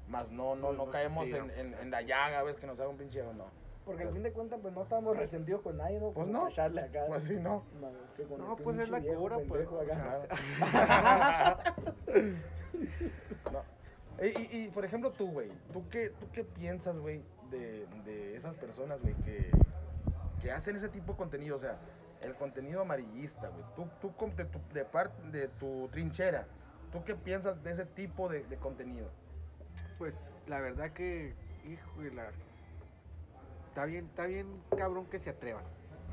[0.08, 1.60] más no, no, Pues no no caemos se en, tira.
[1.62, 2.58] en- en la llaga, ¿ves?
[2.58, 3.46] Que nos haga un pinche, no.
[3.86, 6.12] Porque al fin de cuentas, pues no esamos resentidos con nadie, ¿no?
[6.12, 6.48] Pues no.
[6.48, 7.04] acá.
[7.08, 7.64] Pues sí, no.
[8.38, 10.22] No, pues es la cura, pues, o sea,
[13.52, 13.62] No.
[14.22, 18.36] Y, y- y, por ejemplo, tú, güey, ¿tú qué, ¿tú qué piensas, güey, de, de
[18.38, 19.52] esas personas, güey, que,
[20.42, 21.78] que hacen ese tipo de contenido, o sea,
[22.22, 23.64] el contenido amarillista, güey.
[23.76, 24.60] Tú, tú de, tu,
[25.32, 26.48] de tu trinchera,
[26.92, 29.10] ¿tú qué piensas de ese tipo de, de contenido?
[29.98, 30.14] Pues
[30.48, 31.34] la verdad que,
[31.66, 32.30] hijo de la...
[33.70, 35.64] Está bien, está bien cabrón que se atrevan.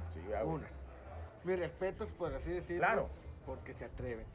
[0.09, 0.43] Sí, güey.
[0.43, 0.67] Una.
[1.45, 2.81] Mis respetos, por así decirlo.
[2.83, 3.09] Claro.
[3.47, 4.27] Porque se atreven.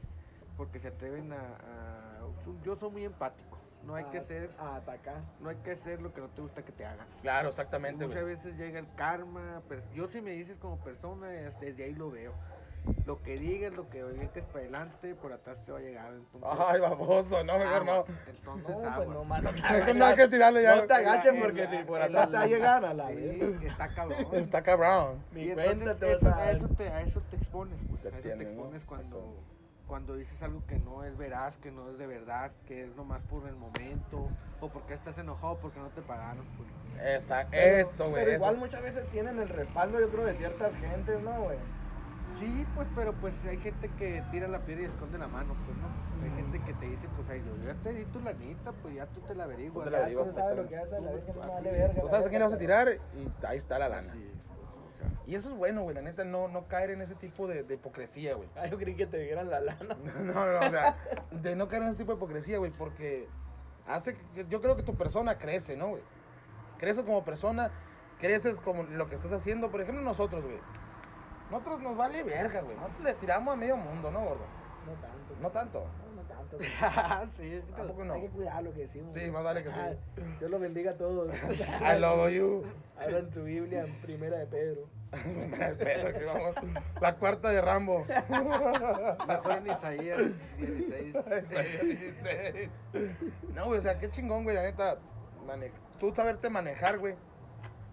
[0.56, 3.58] Porque se atreven a, a- Yo soy muy empático.
[3.84, 4.50] No hay que A- ser...
[4.58, 5.22] A atacar.
[5.40, 7.06] No hay que hacer lo que no te gusta que te hagan.
[7.22, 8.34] Claro, exactamente, Muchas güey.
[8.34, 9.62] veces llega el karma.
[9.68, 12.32] pero yo si me dices como persona, es- desde ahí lo veo.
[13.04, 16.12] Lo que digas, lo que avientes para adelante, por atrás te va a llegar.
[16.14, 18.04] Entonces, Ay, baboso, no, mejor no.
[18.28, 19.50] Entonces, No, pues no, mano.
[19.86, 20.76] te No hay que tirarle ya.
[20.76, 23.88] No te agaches porque si por atrás te va a llegar a la Sí, está
[23.88, 24.26] cabrón.
[24.32, 25.24] Está cabrón.
[25.34, 28.02] Y entonces eso, a a, eso te, a eso te expones, pues.
[28.02, 28.60] Te a eso tienes, te ¿no?
[28.60, 29.55] expones cuando, Exacto.
[29.86, 33.22] Cuando dices algo que no es veraz, que no es de verdad, que es nomás
[33.22, 34.28] por el momento,
[34.60, 36.44] o porque estás enojado porque no te pagaron.
[36.56, 36.68] Pues.
[37.50, 38.24] Pero- eso, güey.
[38.24, 38.36] Pero eso.
[38.44, 41.58] igual muchas veces tienen el respaldo, yo creo, de ciertas gentes, ¿no, güey?
[42.32, 45.78] Sí, pues, pero pues hay gente que tira la piedra y esconde la mano, pues,
[45.78, 45.86] ¿no?
[46.24, 49.06] Hay gente que te dice, pues, ay, yo ya te di tu lanita, pues ya
[49.06, 49.84] tú te la averiguas.
[49.84, 51.40] Tú te la Ya averiguas, tú sabes lo que hace la Tú- verga, no me
[51.42, 51.78] así vale es.
[51.78, 52.00] verga.
[52.00, 54.00] Tú la sabes a quién le vas a tirar y ahí está la lana.
[54.00, 54.55] Así es.
[55.26, 57.74] Y eso es bueno, güey, la neta, no, no caer en ese tipo de, de
[57.74, 58.48] hipocresía, güey.
[58.56, 59.96] Ah, yo creí que te dieran la lana.
[60.24, 60.96] No, no, o sea,
[61.30, 63.28] de no caer en ese tipo de hipocresía, güey, porque
[63.86, 64.16] hace,
[64.48, 66.02] yo creo que tu persona crece, ¿no, güey?
[66.78, 67.70] Creces como persona,
[68.20, 69.70] creces como lo que estás haciendo.
[69.70, 70.58] Por ejemplo, nosotros, güey.
[71.50, 72.76] Nosotros nos vale verga, güey.
[72.76, 74.44] Nosotros le tiramos a medio mundo, ¿no, gordo?
[74.86, 75.36] No tanto.
[75.40, 75.86] No tanto.
[76.80, 77.36] Tanto.
[77.36, 78.14] sí, Tampoco no.
[78.14, 79.14] Hay que cuidar lo que decimos.
[79.14, 79.76] Sí, más vale que sí.
[79.78, 79.92] Ah,
[80.38, 81.30] Dios los bendiga a todos.
[81.80, 82.64] I love you.
[82.98, 84.88] Abran su Biblia en Primera de Pedro.
[85.78, 86.54] Pero que vamos,
[87.00, 88.04] La cuarta de Rambo.
[89.28, 91.16] Mejor en Isaías 16.
[93.54, 94.98] No, güey, o sea, qué chingón, güey, la neta.
[95.46, 97.14] mane- Tú saberte manejar, güey.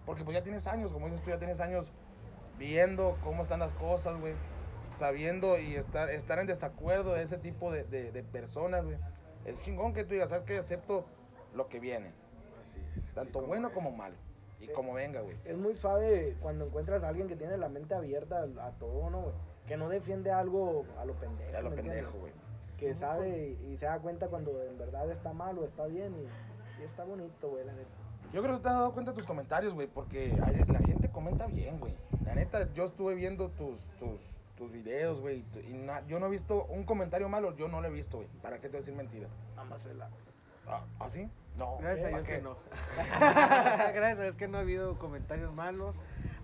[0.04, 1.92] Porque pues ya tienes años, como dices tú, ya tienes años
[2.58, 4.34] viendo cómo están las cosas, güey.
[4.94, 8.96] Sabiendo y estar, estar en desacuerdo de ese tipo de, de- de personas, güey.
[9.44, 10.56] Es chingón que tú digas, ¿sabes qué?
[10.58, 11.04] Acepto
[11.54, 12.12] lo que viene.
[12.62, 13.14] Así es.
[13.14, 13.74] Tanto bueno es.
[13.74, 14.14] como malo.
[14.60, 15.36] Y como venga, güey.
[15.44, 19.10] Es muy suave cuando encuentras a alguien que tiene la mente abierta a, a todo,
[19.10, 19.34] ¿no, güey?
[19.66, 21.52] Que no defiende algo a lo pendejo.
[21.52, 22.32] Ya lo pendejo, güey.
[22.78, 26.14] Que sabe y, y se da cuenta cuando en verdad está mal o está bien
[26.14, 27.90] y, y está bonito, güey, la neta.
[28.32, 31.10] Yo creo que te has dado cuenta de tus comentarios, güey, porque hay- la gente
[31.10, 31.94] comenta bien, güey.
[32.24, 34.20] La neta, yo estuve viendo tus, tus,
[34.56, 37.68] tus videos, güey, y tu- y na- yo no he visto un comentario malo, yo
[37.68, 38.28] no lo he visto, güey.
[38.42, 39.30] ¿Para qué te voy a decir mentiras?
[39.56, 40.08] Amasela.
[40.66, 41.28] ¿Ah, ¿ah, sí?
[41.56, 41.76] No.
[41.78, 42.56] Gracias a ¿para Dios que no.
[43.94, 45.94] Gracias a Dios que no ha habido comentarios malos.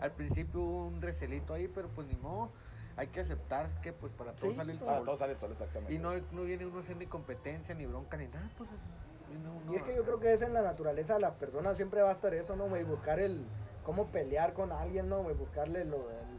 [0.00, 2.50] Al principio hubo un recelito ahí, pero pues ni modo.
[2.96, 5.04] Hay que aceptar que pues para todos Sí, sale el sol.
[5.04, 5.94] todo sale sol, exactamente.
[5.94, 8.50] Y no, no viene uno haciendo ni competencia, ni bronca, ni nada.
[8.58, 11.14] Pues es- viene uno Y es que a- yo creo que es en la naturaleza
[11.14, 12.84] de las personas, siempre va a estar eso, ¿no, güey?
[12.84, 13.46] Buscar el,
[13.84, 15.34] cómo pelear con alguien, ¿no, güey?
[15.34, 16.30] Buscarle lo, el-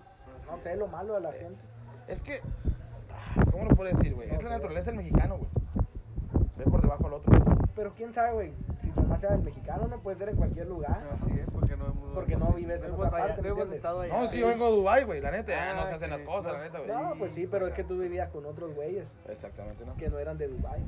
[0.47, 1.61] no Así sé, lo malo de la gente.
[2.07, 2.41] Es que,
[3.11, 4.27] ah, ¿cómo lo puedo decir, güey?
[4.29, 5.49] No es la naturaleza del mexicano, güey.
[6.57, 7.39] Ver por debajo al otro.
[7.39, 7.57] güey.
[7.75, 11.01] Pero quién sabe, güey, si nomás sea el mexicano, no puede ser en cualquier lugar.
[11.13, 13.55] Así es, porque no hemos, Porque no vives en hemos, otra allá- parte, ¿me no
[13.55, 14.13] hemos estado allá.
[14.17, 15.73] No, es que yo vengo de Dubai, güey, la neta.
[15.73, 16.57] no Ah, se hacen las cosas, no.
[16.59, 16.91] la neta, güey.
[16.91, 19.95] No, pues sí, pero es que tú vivías con otros güeyes Exactamente, ¿no?
[19.95, 20.81] que no eran de Dubai.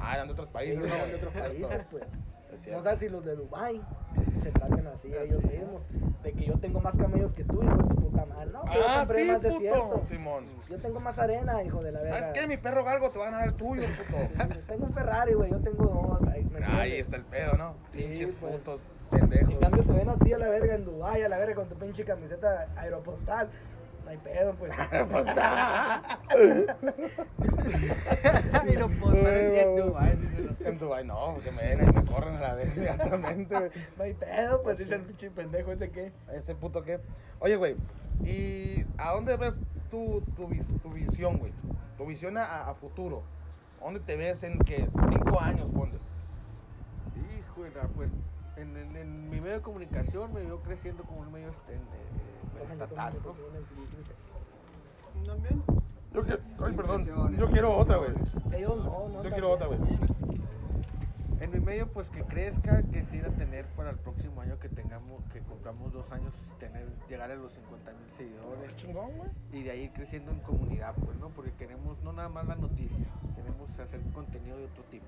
[0.00, 0.86] Ah, eran de otros países, ¿no?
[0.94, 2.04] eran de otros países, pues.
[2.70, 3.80] No sabes si los de Dubai
[4.42, 5.50] se traten así Así ellos es.
[5.50, 5.82] mismos.
[6.22, 8.50] De que yo tengo más camellos que tú, hijo de tu puta madre.
[8.52, 9.48] No, pero yo Ah, compré sí, más puto.
[9.48, 10.00] desierto.
[10.04, 10.44] Simón.
[10.68, 12.18] Yo tengo más arena, hijo de la verga.
[12.20, 12.46] ¿Sabes qué?
[12.46, 14.18] Mi perro galgo te va a ganar el tuyo, puto.
[14.54, 15.50] Sí, tengo un Ferrari, güey.
[15.50, 15.84] Yo tengo
[16.20, 16.28] dos.
[16.28, 17.74] Ahí, ¿me Ahí está el pedo, ¿no?
[17.92, 18.52] Sí, Pinches pues.
[18.56, 18.80] putos
[19.10, 19.50] pendejos.
[19.54, 21.68] En cambio, te ven a ti a la verga en Dubai, a la verga con
[21.68, 23.48] tu pinche camiseta aeropostal.
[24.12, 24.72] No hay pedo, pues.
[25.10, 26.18] Pues está.
[28.68, 29.50] y lo ponen en
[30.20, 30.52] díselo.
[30.64, 33.70] En Dubai no, porque me ven y me corren a la vez inmediatamente, güey.
[33.96, 36.12] No hay pedo, pues dice el pinche pendejo ese que.
[36.32, 37.00] Ese puto que.
[37.40, 37.76] Oye, güey,
[38.24, 39.54] ¿y a dónde ves
[39.90, 41.52] tu, tu, vis- tu visión, güey?
[41.96, 43.22] Tu visión a, a futuro.
[43.80, 45.98] ¿Dónde te ves en que cinco años, ponle?
[47.38, 48.10] Híjole, pues
[48.56, 51.78] en, en- en mi medio de comunicación me veo creciendo como un medio este, eh,
[52.52, 55.26] pues, estatal, ¿no?
[55.26, 55.62] También.
[56.12, 58.10] Yo quiero, ay, perdón, yo quiero otra, güey.
[58.54, 59.22] Ellos no, no.
[59.22, 59.80] Yo quiero otra, güey.
[61.40, 65.40] En mi medio, pues que crezca, quisiera tener para el próximo año que tengamos, que
[65.40, 69.30] compramos dos años, tener, llegar a los 50 mil Qué seguidores chingón, güey.
[69.52, 71.30] y de ahí ir creciendo en comunidad, pues, ¿no?
[71.30, 75.06] Porque queremos no nada más la noticia, queremos hacer contenido de otro tipo.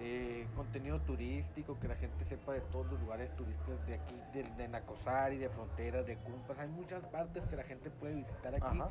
[0.00, 4.42] Eh, contenido turístico, que la gente sepa de todos los lugares turísticos de aquí, de,
[4.42, 6.58] de Nacosari, de Fronteras, de Cumpas.
[6.58, 8.88] Hay muchas partes que la gente puede visitar aquí Ajá.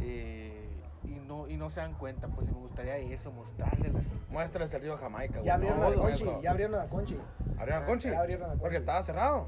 [0.00, 0.68] eh,
[1.04, 2.28] y, no, y no se dan cuenta.
[2.28, 4.16] Pues y me gustaría eso, mostrarle a la gente.
[4.30, 5.44] Muéstrales el río Jamaica, güey.
[5.46, 7.18] Ya abrieron No, la con Conchi, ya abrieron la Conchi.
[7.58, 8.10] ¿Abrieron la Conchi?
[8.10, 8.76] Ya abrieron la Porque Conchi.
[8.78, 9.46] estaba cerrado.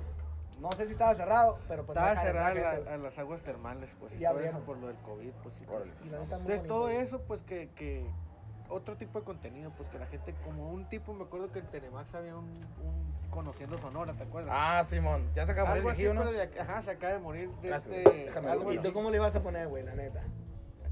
[0.61, 1.97] No sé si estaba cerrado, pero pues.
[1.97, 4.57] Estaba cerrada la- a las aguas termales, pues, y Y todo abrieron.
[4.57, 5.85] eso por lo del COVID, pues, y todo.
[6.05, 8.05] Y la Entonces, todo eso, pues, que, que
[8.69, 11.67] otro tipo de contenido, pues, que la gente, como un tipo, me acuerdo que en
[11.67, 12.47] Telemax había un,
[12.85, 14.55] un Conociendo Sonora, ¿te acuerdas?
[14.57, 15.31] Ah, Simón.
[15.35, 16.21] Ya se acaba de algo morir así, Gio, ¿no?
[16.21, 18.87] pero de, ajá, se acaba de morir de Gracias, este, algo ¿Y así.
[18.87, 20.23] tú cómo le ibas a poner, güey, la neta?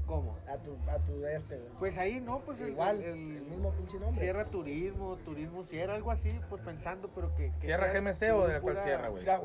[0.05, 0.37] ¿Cómo?
[0.47, 1.69] A tu, a tu de este, güey.
[1.77, 4.17] Pues ahí, no, pues, Igual, el, el, mismo pinche nombre.
[4.17, 7.51] Sierra Turismo, Turismo Sierra, algo así, pues, pensando, pero que...
[7.59, 9.25] que ¿Sierra sea GMC o de la cual Sierra, güey?
[9.25, 9.41] La.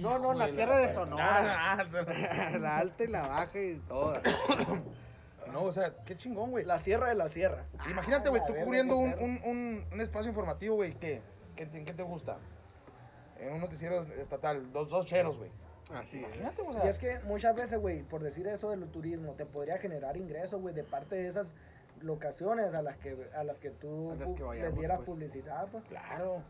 [0.00, 1.24] No, no, la Sierra de Sonora.
[1.76, 1.84] Ah,
[2.58, 4.20] la alta y la baja y toda.
[5.52, 6.64] No, o sea, qué chingón, güey.
[6.64, 7.64] La sierra de la sierra.
[7.90, 11.22] Imagínate, güey, Ah, tú cubriendo un, un, un, un espacio informativo, güey, ¿qué?
[11.56, 12.38] ¿Qué, te- qué te gusta?
[13.38, 15.50] En un noticiero estatal, dos, dos cheros, güey.
[15.92, 16.24] Así es.
[16.24, 19.78] Imagínate, o Y es que muchas veces, güey, por decir eso del turismo, te podría
[19.78, 21.52] generar ingresos, güey, de parte de esas
[22.00, 25.06] locaciones a las que a las que tú las que pu- vayamos, les dieras pues.
[25.06, 25.84] publicidad, pues.
[25.84, 26.42] claro.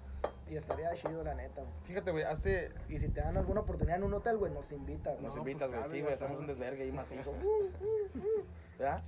[0.46, 1.62] Y estaría chido, la neta.
[1.82, 2.70] Fíjate, güey, hace...
[2.88, 5.20] Y si te dan alguna oportunidad en un hotel, güey, nos invitas.
[5.20, 7.32] Nos No, invitas, pues, güey, sí, güey, hacemos un desvergue ahí macizo.
[8.78, 9.02] ¿Verdad?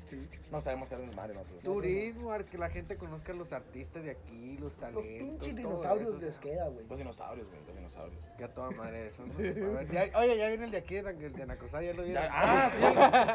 [0.52, 1.62] No sabemos hacer desmadre nosotros.
[1.64, 5.04] Turismo, que la gente conozca a los artistas de aquí, los Los talentos.
[5.18, 6.86] pinches todo dinosaurios eso, de o sea, Esqueda, güey.
[6.88, 8.20] Los dinosaurios, güey, los dinosaurios.
[8.38, 9.24] Que a toda madre eso.
[9.24, 12.22] A ver, ya- oye, ya viene el de aquí, el de Anacosá, ya lo vieron.
[12.22, 12.70] Ya- ah,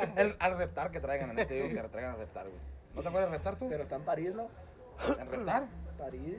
[0.06, 0.12] sí.
[0.22, 2.60] El, al reptar que traigan, la neta, te digo que traigan al reptar, güey.
[2.96, 3.68] ¿No te acuerdas del reptar tú?
[3.70, 4.48] Pero está en París, ¿no?
[5.20, 5.68] ¿El reptar?
[5.98, 6.38] París.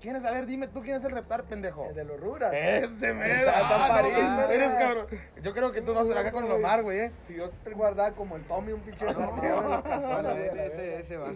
[0.00, 0.24] ¿Quién es?
[0.24, 1.86] A ver, dime tú quién es el reptar, pendejo.
[1.88, 2.54] El de los Ruras.
[2.54, 3.50] Ese mero.
[3.52, 4.50] Ah, París, no.
[4.50, 5.06] Eres cabrón.
[5.42, 7.12] Yo creo que tú vas a estar acá con Lomar, güey, eh.
[7.26, 9.00] Si yo te guardaba como el Tommy, un pinche.
[9.08, 11.32] sí, desgraciado en la Vale, calzona, güey, a la ese, ese va.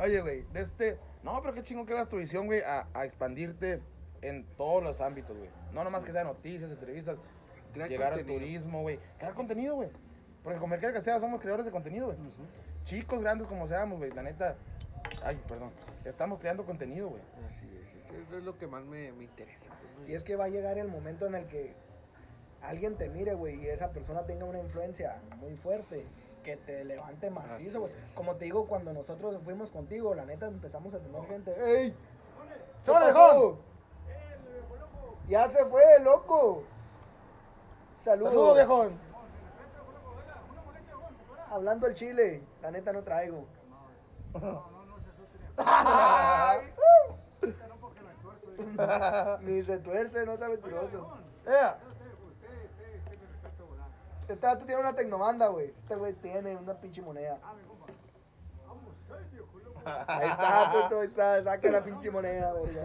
[0.00, 0.98] Oye, güey, de este.
[1.22, 3.80] No, pero qué chingón que hagas tu visión, güey, a, a expandirte
[4.22, 5.48] en todos los ámbitos, güey.
[5.72, 7.16] No nomás que sea noticias, entrevistas,
[7.72, 8.34] Crear llegar contenido.
[8.38, 8.98] al turismo, güey.
[9.18, 9.88] Crear contenido, güey.
[10.44, 12.18] Porque como quiera que sea, somos creadores de contenido, güey.
[12.84, 14.12] Chicos, grandes como seamos, güey.
[14.12, 14.56] La neta.
[15.24, 15.70] Ay, perdón.
[16.04, 17.22] Estamos creando contenido, güey.
[17.44, 19.66] Así es, eso es lo que más me, me interesa.
[19.96, 20.08] pues.
[20.08, 21.74] Y es que va a llegar el momento en el que
[22.62, 26.06] alguien te mire, güey, y esa persona tenga una influencia muy fuerte,
[26.44, 27.92] que te levante macizo, güey.
[28.14, 31.52] Como te digo, cuando nosotros fuimos contigo, la neta empezamos a tener gente.
[31.58, 31.90] ¡Ey!
[31.90, 31.96] ¿Qué
[32.86, 33.58] ¡Súbale, pasó?
[35.28, 36.62] Ya se fue, loco.
[38.04, 38.30] Saludos.
[38.32, 38.92] Saludos, viejón.
[41.50, 43.44] Hablando el chile, la neta no traigo.
[49.40, 51.16] Ni se tuerce, no sea mentiroso.
[51.46, 51.78] Ea.
[54.28, 55.72] Este vato tiene una tecnomanda, güey.
[55.82, 57.38] Este güey tiene una pinche moneda.
[59.84, 61.42] Ahí está, puto, ahí está.
[61.44, 62.76] Saca la pinche moneda, güey.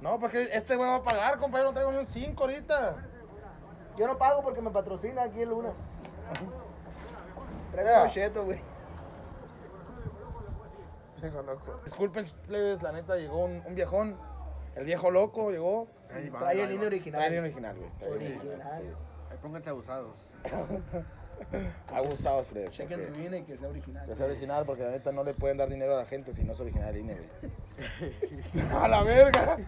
[0.00, 1.70] No, porque este güey va a pagar, compañero.
[1.70, 2.96] No traigo ni un 5 ahorita.
[3.98, 5.74] Yo no pago porque me patrocina aquí el lunes.
[7.72, 8.60] Traigo un cheto, güey.
[11.20, 11.80] Viejo loco.
[11.84, 14.16] Disculpen, plebes, la neta llegó un, un viejón.
[14.76, 15.88] El viejo loco llegó.
[16.14, 16.88] Ahí va, Trae ahí el va, línea.
[17.12, 17.42] Trae el original.
[17.42, 17.90] original, güey.
[17.98, 18.46] Trae el original.
[18.46, 18.96] Original.
[19.30, 20.16] Ahí pónganse abusados.
[21.92, 22.72] Abusados, plebes.
[22.72, 24.06] Chequen su INE que sea original.
[24.06, 26.44] Que sea original, porque la neta no le pueden dar dinero a la gente si
[26.44, 27.52] no es original el INE, güey.
[28.72, 29.58] ¡A la verga!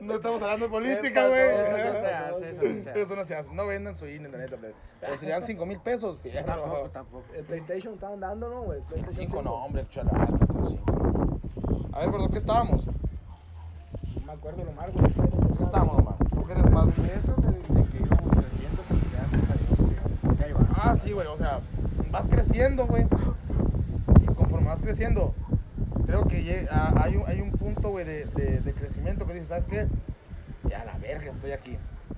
[0.00, 1.40] No, estamos hablando de política, ¿Qué güey.
[1.40, 3.02] Eso no se hace, eso no se hace.
[3.02, 3.54] Eso no se hace.
[3.54, 4.76] No vendan su INE, la neta, plebes.
[5.00, 6.44] Pero si le dan 5 mil pesos, fíjate.
[6.44, 7.24] Tampoco, tampoco.
[7.34, 8.80] El PlayStation estaban dando, ¿no, güey?
[8.82, 10.28] PlayStation 5 no, hombre, chaval.
[11.92, 12.86] A ver, gordo, ¿qué estábamos?
[12.86, 12.94] No
[14.26, 15.10] me acuerdo lo más, güey.
[15.56, 16.16] ¿Qué estábamos, man?
[16.18, 16.88] ¿Por qué eres más?
[16.88, 20.54] Eso de, de que íbamos creciendo, pues gracias a Dios que,
[20.88, 21.60] Ah, sí, güey, o sea,
[22.10, 23.06] vas creciendo, güey.
[24.22, 25.34] Y conforme vas creciendo,
[26.06, 29.66] creo que hay, un, hay un punto, güey, de, de, de crecimiento que dices, ¿sabes
[29.66, 29.86] qué?
[30.68, 31.76] Ya la verga, estoy aquí.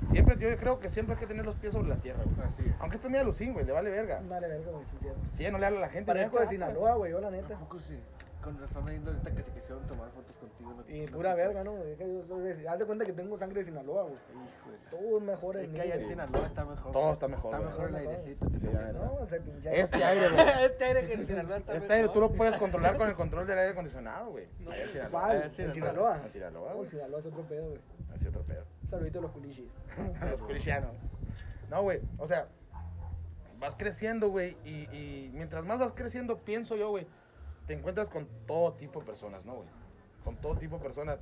[0.08, 2.46] Siempre, yo creo que siempre hay que tener los pies sobre la tierra, güey.
[2.46, 2.74] Así es.
[2.78, 4.22] Aunque esté medio alucín, güey, le vale verga.
[4.28, 5.20] Vale, verga, güey, sí es cierto.
[5.32, 6.06] Sí, no le habla a la gente.
[6.06, 7.48] Parezco de Sinaloa, güey, yo la neta.
[7.48, 7.98] Tampoco sí.
[8.42, 10.72] Con razón ahí ahorita que se quisieron tomar fotos contigo.
[10.72, 11.76] no- Y no pura verga, ¿no?
[11.84, 14.14] Es que yo soy de- Haz de cuenta que tengo sangre de Sinaloa, güey.
[14.14, 14.78] Híjole.
[14.90, 16.04] Todo es mejor Es en que allá en.
[16.06, 16.92] Sinaloa está mejor.
[16.92, 17.70] Todo está mejor, Está güey.
[17.70, 18.08] mejor el mejor.
[18.08, 18.50] airecito.
[18.50, 19.72] que Sí, la.
[19.72, 20.40] Este aire, güey.
[20.64, 21.96] este aire que en Sinaloa está Este mejor.
[21.96, 24.46] aire tú lo puedes controlar con el control del aire acondicionado, güey.
[24.70, 25.10] Allá en Sinaloa.
[25.10, 25.36] ¿Cuál?
[25.36, 25.74] en ¿En Sinaloa.
[25.74, 26.20] Sinaloa?
[26.24, 26.88] En Sinaloa, güey.
[26.88, 27.80] Sinaloa es otro pedo, güey.
[28.14, 28.64] Así otro pedo.
[28.88, 29.68] Saludito a los culichis.
[30.22, 30.96] a los cristianos.
[31.68, 32.48] No, güey, o sea,
[33.60, 37.06] vas creciendo, güey, y, y mientras más vas creciendo, pienso yo, güey,
[37.70, 39.68] te encuentras con todo tipo de personas, ¿no, güey?
[40.24, 41.20] Con todo tipo de personas,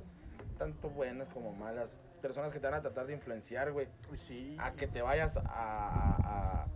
[0.57, 4.57] tanto buenas como malas, personas que te van a tratar de influenciar, güey, Sí.
[4.59, 6.67] a que te vayas a, a,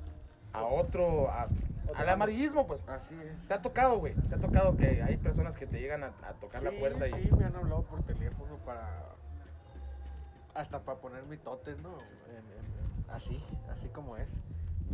[0.54, 1.50] a otro, a-
[1.96, 2.88] al amarillismo, pues.
[2.88, 3.48] Así es.
[3.48, 6.34] Te ha tocado, güey, te ha tocado que hay personas que te llegan a, a
[6.34, 7.12] tocar la puerta y...
[7.12, 9.08] Sí, me han hablado por teléfono para.
[10.54, 11.98] Hasta para poner mi tote, ¿no?
[12.30, 14.30] En- en- así, así como es.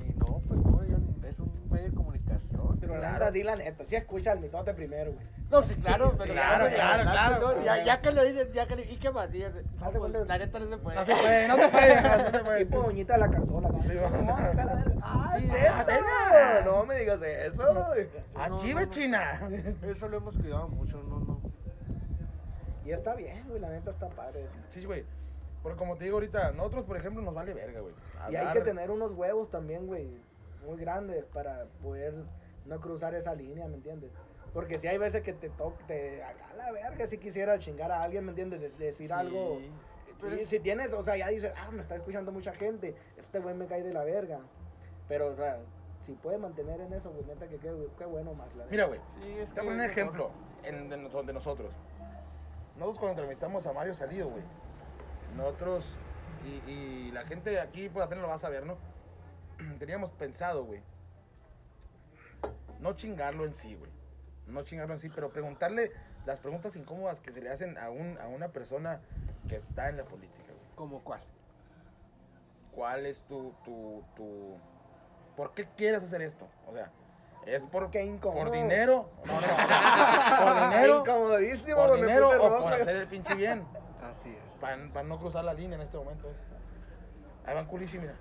[0.07, 0.97] Y no, pues no, yo
[1.27, 2.77] es un medio de comunicación.
[2.79, 5.25] Pero la neta, di la neta, sí escucha el mitote primero, güey.
[5.51, 7.55] No, sí, claro, pero Claro, ya, claro, ya, claro.
[7.57, 9.33] no, Ya, ya que lo dicen, ya que le, ¿y qué más?
[9.33, 10.95] Y no, pues, la neta no se puede.
[10.95, 12.65] No se puede, no se puede, no se puede.
[12.65, 13.77] Tipo de la cartola, acá.
[13.87, 14.91] Sí, va.
[15.01, 15.85] ¡Ay, Sí, neta!
[15.85, 16.61] neta.
[16.65, 17.63] No me digas eso.
[18.35, 18.91] Ah, No, chive no, no.
[18.91, 19.49] china.
[19.83, 21.41] Eso lo hemos cuidado mucho, no, no.
[22.85, 24.45] Y está bien, güey, la neta está padre.
[24.69, 25.03] Sí, güey.
[25.63, 27.93] Porque como te digo ahorita, nosotros, por ejemplo, nos vale verga, güey.
[28.31, 30.09] Y hay que tener unos huevos también, güey,
[30.65, 32.13] muy grandes para poder
[32.65, 34.11] no cruzar esa línea, ¿me entiendes?
[34.53, 38.01] Porque si hay veces que te toca, te haga la verga si quisiera chingar a
[38.01, 38.61] alguien, ¿me entiendes?
[38.77, 39.59] De- decir Sí, algo.
[40.31, 43.53] es- si tienes, o sea, ya dices, ah, me está escuchando mucha gente, este güey
[43.55, 44.39] me cae de la verga.
[45.07, 45.59] Pero, o sea,
[46.05, 48.53] si puede mantener en eso, güey, neta, que qué, qué bueno más.
[48.55, 48.99] La Mira, güey.
[49.21, 50.31] Sí, es Te que voy a poner un ejemplo
[50.63, 51.73] en, de nosotros.
[52.75, 54.43] Nosotros cuando entrevistamos a Mario Salido, güey.
[55.35, 55.95] Nosotros,
[56.45, 58.77] y, y la gente de aquí, pues apenas lo vas a ver, ¿no?
[59.79, 60.81] Teníamos pensado, güey.
[62.79, 63.91] No chingarlo en sí, güey.
[64.47, 65.91] No chingarlo en sí, pero preguntarle
[66.25, 69.01] las preguntas incómodas que se le hacen a, un, a una persona
[69.47, 70.75] que está en la política, güey.
[70.75, 71.21] ¿Como cuál?
[72.73, 74.57] ¿Cuál es tu, tu, tu...
[75.35, 76.47] ¿Por qué quieres hacer esto?
[76.67, 76.91] O sea,
[77.45, 78.43] ¿es por, Qué incómodo.
[78.45, 79.09] por dinero?
[79.25, 79.47] No, no.
[80.43, 80.99] ¿Por dinero?
[80.99, 83.65] Incomodísimo, ¿Por dinero o por hacer el pinche bien?
[84.01, 84.48] Así es.
[84.59, 86.29] Para, para no cruzar la línea en este momento.
[86.29, 86.37] es.
[87.45, 88.15] Ahí van culichi, mira.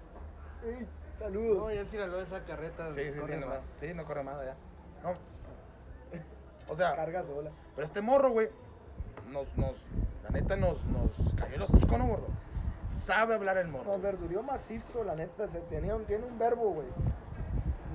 [0.64, 1.74] Ey, No, Saludos.
[1.74, 2.90] ya sí lo esa carreta.
[2.90, 4.54] Sí, sí, sí, no, sí, no corre más allá.
[5.02, 5.14] No.
[6.70, 7.50] O sea, Carga sola.
[7.74, 8.50] pero este morro, güey,
[9.30, 9.86] nos, nos,
[10.22, 12.26] la neta nos, nos cayó el hocico, ¿no, gordo?
[12.90, 13.84] Sabe hablar el morro.
[13.92, 15.48] Nos verdurió macizo, la neta.
[15.48, 16.86] Se tenía, un- tiene un verbo, güey.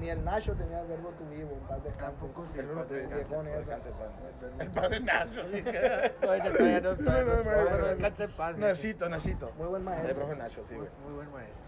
[0.03, 2.17] Ni el Nacho tenía el verbo tu vivo, en paz descanse.
[2.19, 2.59] Tampoco sí.
[2.59, 3.51] El padre descanse.
[3.55, 3.89] descanse.
[4.59, 5.43] El padre Nacho.
[5.43, 8.57] No, ese todavía no, todavía no, No, no, no, todavía no no, descansa en paz.
[8.57, 9.51] Nachito, Nachito.
[9.57, 10.15] Muy buen El maestro.
[10.15, 10.99] profe Nacho, sí, Muy, güey.
[11.05, 11.65] muy buen maestro.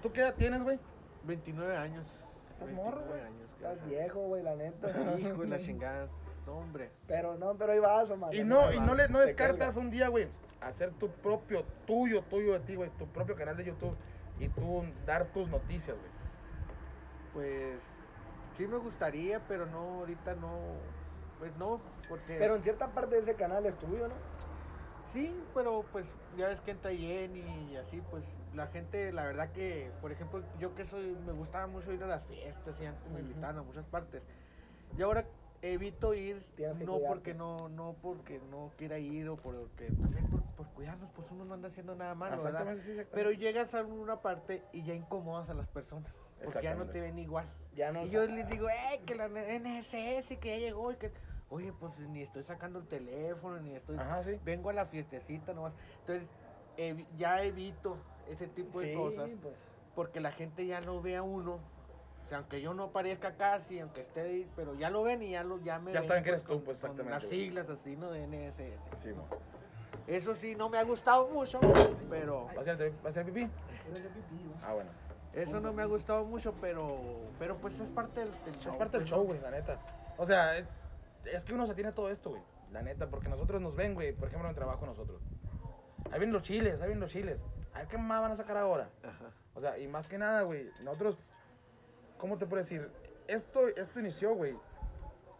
[0.00, 0.78] ¿Tú qué edad tienes, güey?
[1.24, 2.24] 29 años.
[2.48, 3.44] Estás morro, 29 güey.
[3.54, 4.88] Estás viejo, güey, la neta.
[5.18, 6.08] Hijo de la chingada.
[6.46, 6.90] No, hombre.
[7.06, 8.34] Pero no, pero ahí vas, Omar.
[8.34, 10.28] Y no, y no, le, no descartas un día, güey,
[10.62, 13.94] hacer tu propio, tuyo, tuyo de ti, güey, tu propio canal de YouTube
[14.40, 16.13] y tú dar tus noticias, güey.
[17.34, 17.82] Pues
[18.54, 20.56] sí me gustaría, pero no, ahorita no.
[21.38, 22.36] Pues no, porque.
[22.38, 24.14] Pero en cierta parte de ese canal es tuyo, ¿no?
[25.06, 28.24] Sí, pero pues ya ves que entra Jenny y así, pues
[28.54, 32.06] la gente, la verdad que, por ejemplo, yo que soy, me gustaba mucho ir a
[32.06, 34.22] las fiestas y antes me invitaban a muchas partes.
[34.96, 35.26] Y ahora
[35.72, 37.06] evito ir, no cuidarte.
[37.08, 41.44] porque no, no porque no quiera ir o porque también por, por cuidarnos, pues uno
[41.44, 42.76] no anda haciendo nada malo, ¿verdad?
[42.76, 42.92] Sí.
[43.12, 46.12] Pero llegas a una parte y ya incomodas a las personas,
[46.42, 47.46] porque ya no te ven igual.
[47.74, 48.04] Ya no.
[48.06, 51.12] Y yo les digo, eh, que la NSS y que ya llegó y que...
[51.50, 53.96] Oye, pues ni estoy sacando el teléfono, ni estoy...
[53.96, 54.38] Ajá, sí.
[54.44, 55.72] Vengo a la fiestecita nomás.
[56.00, 56.26] Entonces,
[57.16, 57.96] ya evito
[58.28, 59.54] ese tipo de cosas pues.
[59.94, 61.58] porque la gente ya no ve a uno.
[62.24, 65.30] O sea, aunque yo no aparezca casi, aunque esté ahí, pero ya lo ven y
[65.32, 67.28] ya, lo, ya me Ya ven, saben que eres con- tú, pues, con exactamente, las
[67.28, 68.10] siglas así, ¿no?
[68.10, 69.02] De NSS.
[69.02, 69.26] Sí, mo.
[70.06, 71.60] Eso sí, no me ha gustado mucho,
[72.10, 72.46] pero...
[72.56, 73.48] ¿Vas a hacer, vas a hacer pipí?
[74.62, 74.90] Ah, bueno.
[75.32, 76.98] Eso no me ha gustado mucho, pero...
[77.38, 78.72] Pero pues es parte del, del show.
[78.72, 79.78] Es parte del pues, show, güey, la neta.
[80.16, 80.66] O sea, es,
[81.24, 82.42] es que uno se tiene todo esto, güey.
[82.72, 85.20] La neta, porque nosotros nos ven, güey, por ejemplo, en el trabajo nosotros.
[86.06, 87.38] Ahí vienen los chiles, ahí vienen los chiles.
[87.72, 88.88] A ver qué más van a sacar ahora.
[89.02, 89.30] Ajá.
[89.54, 91.16] O sea, y más que nada, güey, nosotros,
[92.18, 92.90] ¿cómo te puedo decir?
[93.28, 94.54] Esto, esto inició, güey,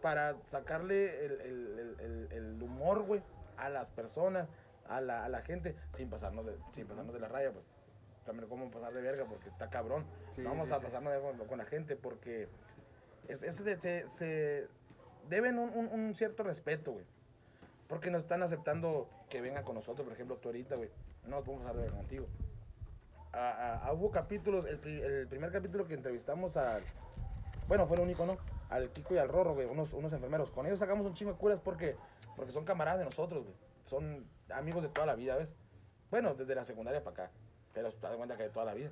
[0.01, 3.23] para sacarle el, el- el- humor, güey,
[3.57, 4.49] a las personas,
[4.89, 7.65] a la, a la gente, sin pasarnos, de, sin pasarnos de la raya, pues.
[8.25, 10.07] También cómo pasar de verga, porque está cabrón.
[10.33, 12.49] Sí, no vamos sí, a pasarnos de verga con, con la gente, porque
[13.29, 14.69] es, es de- se, se
[15.29, 17.05] deben un, un- un cierto respeto, güey.
[17.89, 20.89] Porque nos están aceptando que vengan con nosotros, por ejemplo, tú ahorita, güey.
[21.25, 22.27] No nos podemos pasar de verga contigo.
[23.37, 26.83] Ah, hubo capítulos, el, pri- el primer capítulo que entrevistamos al,
[27.69, 28.37] bueno, fue el único, ¿no?
[28.71, 30.51] Al Kiko y al Rorro, güey, unos, unos enfermeros.
[30.51, 31.97] Con ellos sacamos un chingo de curas porque,
[32.37, 33.55] porque son camaradas de nosotros, güey.
[33.85, 35.49] Son amigos de toda la vida, ¿ves?
[36.11, 37.31] Bueno, desde la secundaria para acá,
[37.73, 38.91] pero te das cuenta que de toda la vida.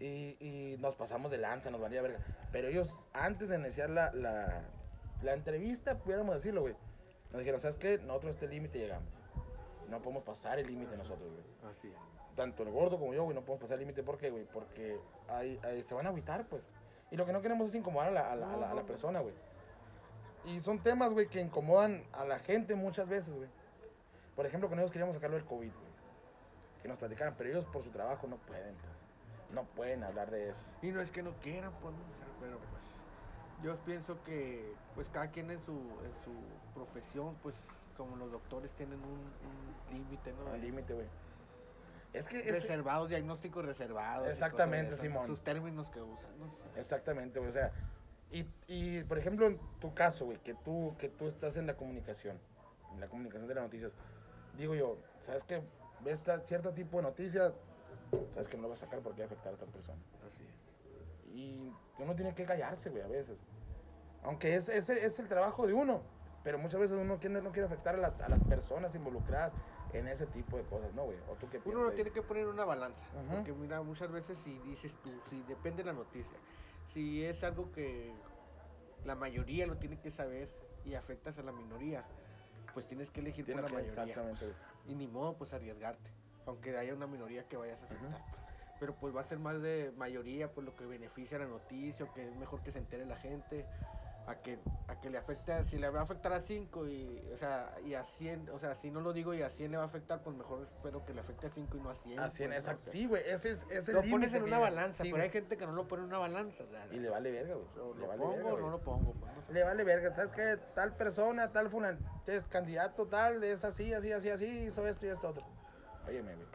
[0.00, 2.20] Y, y nos pasamos de lanza, nos valía verga.
[2.52, 4.62] Pero ellos, antes de iniciar la, la,
[5.22, 6.74] la entrevista, pudiéramos decirlo, güey,
[7.32, 7.98] nos dijeron, ¿sabes qué?
[7.98, 9.08] Nosotros a este límite llegamos.
[9.90, 11.94] No podemos pasar el límite nosotros, güey Así es.
[12.38, 14.02] Tanto el gordo como yo, güey, no podemos pasar el límite.
[14.04, 14.44] ¿Por qué, güey?
[14.44, 16.62] Porque ahí, ahí se van a agüitar, pues.
[17.10, 18.82] Y lo que no queremos es incomodar a la, a la- a la- a la
[18.84, 19.34] persona, güey.
[20.44, 23.48] Y son temas, güey, que incomodan a la gente muchas veces, güey.
[24.36, 25.88] Por ejemplo, con ellos queríamos sacarlo del COVID, güey.
[26.80, 28.92] Que nos platicaran, pero ellos por su trabajo no pueden, pues.
[29.52, 30.62] No pueden hablar de eso.
[30.82, 31.94] Y no es que no quieran, pues,
[32.40, 32.84] pero pues
[33.64, 36.32] yo pienso que pues cada quien en su, en su
[36.74, 37.56] profesión, pues
[37.96, 40.52] como los doctores tienen un, un límite, ¿no?
[40.52, 41.06] Al límite, güey.
[42.12, 44.26] Es que es, Reservados, diagnósticos reservados.
[44.26, 45.26] y Exactamente, esas, Simón.
[45.26, 46.54] Sus términos que usan, ¿no?
[46.76, 47.50] Exactamente, güey.
[47.50, 47.70] O sea,
[48.30, 51.76] y, y por ejemplo, en tu caso, güey, que tú, que tú estás en la
[51.76, 52.38] comunicación,
[52.94, 53.92] en la comunicación de las noticias,
[54.56, 55.62] digo yo, ¿sabes qué?
[56.00, 57.52] Ves cierto tipo de noticias,
[58.30, 59.98] sabes que no lo vas a sacar porque va a afectar a otra persona.
[60.26, 61.34] Así es.
[61.34, 63.36] Y uno tiene que callarse, güey, a veces.
[64.22, 66.00] Aunque es, es, es el trabajo de uno,
[66.42, 67.20] pero muchas veces uno no
[67.52, 69.52] quiere afectar a, la- a las personas involucradas
[69.92, 71.18] en ese tipo de cosas, ¿no, güey?
[71.28, 71.94] ¿O tú qué Uno ahí?
[71.94, 73.06] tiene que poner una balanza.
[73.30, 76.38] Porque mira, muchas veces si dices tú, si depende de la noticia,
[76.86, 78.12] si es algo que
[79.04, 80.48] la mayoría lo tiene que saber
[80.84, 82.04] y afectas a la minoría,
[82.74, 84.12] pues tienes que elegir Tienes por la que- mayoría.
[84.14, 84.54] exactamente.
[84.86, 86.10] Y ni modo, pues arriesgarte.
[86.46, 88.22] Aunque haya una minoría que vayas a afectar.
[88.78, 92.04] Pero pues va a ser más de mayoría, pues lo que beneficia a la noticia,
[92.04, 93.66] o que es mejor que se entere la gente,
[94.28, 94.58] a que,
[94.88, 97.74] a que le afecte, a- si le va a afectar a 5 y, o sea,
[97.84, 99.86] y a 100, o sea, si no lo digo y a 100 le va a
[99.86, 102.20] afectar, pues mejor espero que le afecte a 5 y no a 100.
[102.20, 102.72] Así en pues, ¿no?
[102.72, 102.82] exacto.
[102.82, 105.22] O sea, Sí, güey, ese es, es el lo pones en una balanza, Sí, pero
[105.22, 106.62] hay gente que no lo pone en una balanza.
[106.64, 107.66] o sea, Y le vale verga, güey.
[107.94, 109.12] Le ¿Lo vale pongo verga, o no lo pongo?
[109.14, 109.32] pues.
[109.50, 110.58] Le vale verga, ¿sabes qué?
[110.74, 115.08] Tal persona, tal fulan, es candidato, tal, es así, así, así, así, hizo esto y
[115.08, 115.44] esto otro.
[116.06, 116.46] Óyeme, güey.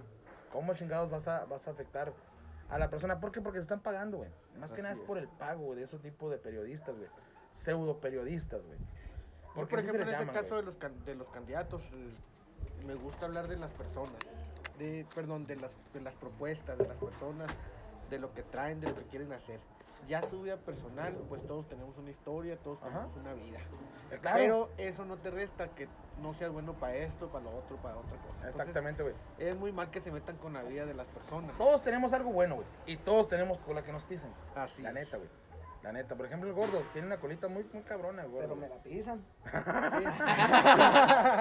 [0.52, 2.14] ¿Cómo chingados vas a, vas a afectar
[2.70, 3.20] a la persona?
[3.20, 3.42] ¿Por qué?
[3.42, 4.30] Porque te están pagando, güey.
[4.60, 5.06] Más que nada es es.
[5.06, 7.10] por el pago, güey, de ese tipo de periodistas, güey.
[7.54, 8.78] Pseudo periodistas, güey.
[9.56, 10.62] Porque por ejemplo, en este llama, caso güey.
[10.62, 12.14] de los, can- de los candidatos, eh,
[12.86, 14.18] me gusta hablar de las personas,
[14.80, 17.52] de, perdón, de las, de las propuestas, de las personas,
[18.10, 19.60] de lo que traen, de lo que quieren hacer.
[20.08, 22.90] Ya su vida personal, pues todos tenemos una historia, todos Ajá.
[23.14, 23.60] tenemos una vida.
[24.12, 25.88] Eh, Claro, Pero eso no te resta que
[26.22, 28.34] no seas bueno para esto, para lo otro, para otra cosa.
[28.36, 29.16] Entonces, exactamente, güey.
[29.38, 31.58] es muy mal que se metan con la vida de las personas.
[31.58, 32.68] Todos tenemos algo bueno, güey.
[32.86, 34.30] Y todos tenemos cola que nos pisen.
[34.56, 34.96] Así la es.
[34.96, 35.30] neta, güey.
[35.84, 36.16] La neta.
[36.16, 38.42] Por ejemplo, el gordo tiene una colita muy, muy cabrona, el gordo.
[38.42, 39.22] Pero me la pisan.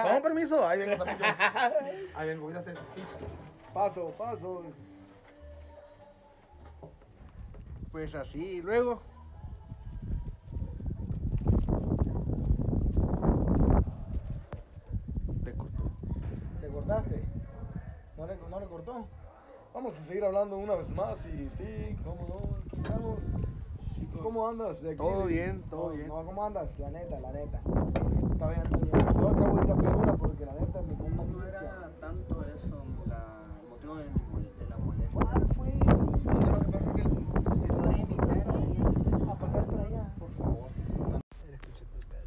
[0.03, 0.67] Con permiso.
[0.67, 1.25] Ahí vengo también yo.
[2.15, 3.27] Ahí vengo, voy a hacer hits.
[3.73, 4.63] Paso, paso.
[7.91, 9.01] Pues así, luego.
[15.45, 15.91] Le cortó.
[16.61, 17.23] ¿Le cortaste?
[18.17, 19.07] ¿No le, no le cortó?
[19.73, 23.19] Vamos a seguir hablando una vez más y sí, cómo no, aquí estamos.
[24.21, 24.81] ¿Cómo andas?
[24.81, 24.97] de aquí?
[24.97, 26.07] Todo bien, todo bien.
[26.07, 26.77] No, ¿cómo andas?
[26.79, 27.59] La neta, la neta.
[28.31, 29.17] Está bien, está bien.
[29.19, 32.85] Yo acabo de ir a Piedra porque la neta mi compa No era tanto eso
[33.07, 34.05] la, el motivo de,
[34.69, 35.13] la molestia.
[35.13, 35.69] ¿Cuál fue?
[35.69, 37.11] Es que lo que pasa es que el-
[37.61, 38.47] me podría invitar
[39.29, 40.15] A pasar por allá.
[40.19, 42.21] por favor, si tu pedo.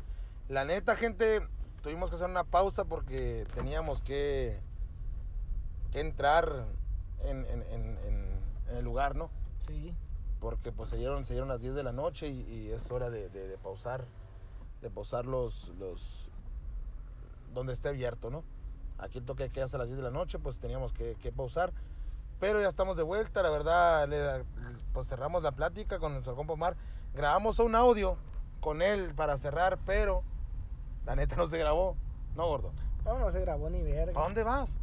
[0.49, 1.41] La neta, gente,
[1.83, 4.61] tuvimos que hacer una pausa porque teníamos que,
[5.91, 6.67] que entrar
[7.25, 8.41] en, en- en- en-
[8.71, 9.31] en el lugar, ¿no?
[9.67, 9.95] Sí.
[10.47, 13.11] Porque pues se dieron, se dieron las 10 de la noche y, y es hora
[13.11, 14.05] de, de- de pausar,
[14.80, 16.28] de pausar los, los,
[17.53, 18.44] donde esté abierto, ¿no?
[18.97, 21.72] Aquí el toque queda hasta las 10 de la noche, pues teníamos que, que pausar.
[22.38, 24.44] Pero ya estamos de vuelta, la verdad, le-
[24.92, 26.76] pues cerramos la plática con nuestro compa Omar.
[27.12, 28.16] Grabamos un audio
[28.61, 30.22] con él para cerrar, pero
[31.07, 31.97] la neta no se grabó.
[32.36, 32.70] No, gordo.
[33.05, 34.12] No, no se grabó ni verga.
[34.12, 34.78] ¿Para dónde vas?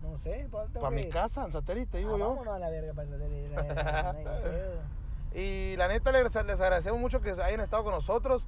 [0.00, 2.28] No sé, ¿para dónde Para mi casa, en satélite, digo Ah, yo.
[2.28, 3.50] Vámonos a la verga para salir.
[3.50, 4.97] la verga, no hay pedo.
[5.34, 8.46] Y la neta les, les agradecemos mucho que hayan estado con nosotros.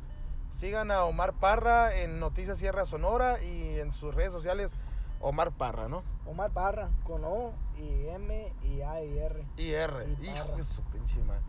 [0.50, 4.74] Sigan a Omar Parra en Noticias Sierra Sonora y en sus redes sociales
[5.20, 6.02] Omar Parra, ¿no?
[6.26, 9.46] Omar Parra, con O y M y A y R.
[9.56, 10.06] Y R.
[10.20, 11.42] Y Hijo de su pinche madre.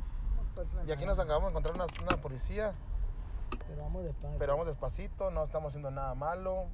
[0.75, 2.73] No Y aquí nos acabamos de encontrar una, una policía,
[3.67, 4.37] Pero vamos despacio.
[4.37, 6.67] pero vamos despacito, no estamos haciendo nada malo.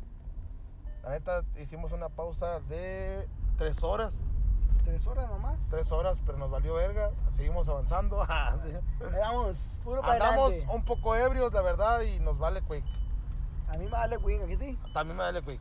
[1.03, 3.27] La neta hicimos una pausa de
[3.57, 4.17] tres horas,
[4.87, 5.57] ¿Tres horas nomás?
[5.69, 7.11] tres horas, pero nos valió verga.
[7.27, 8.17] Seguimos avanzando.
[9.19, 10.73] Vamos, puro para Andamos adelante.
[10.75, 12.85] un poco ebrios, la verdad, y nos vale quick.
[13.67, 14.79] A mí me vale Queen, ¿aquí ti?
[14.93, 15.59] También me vale quick.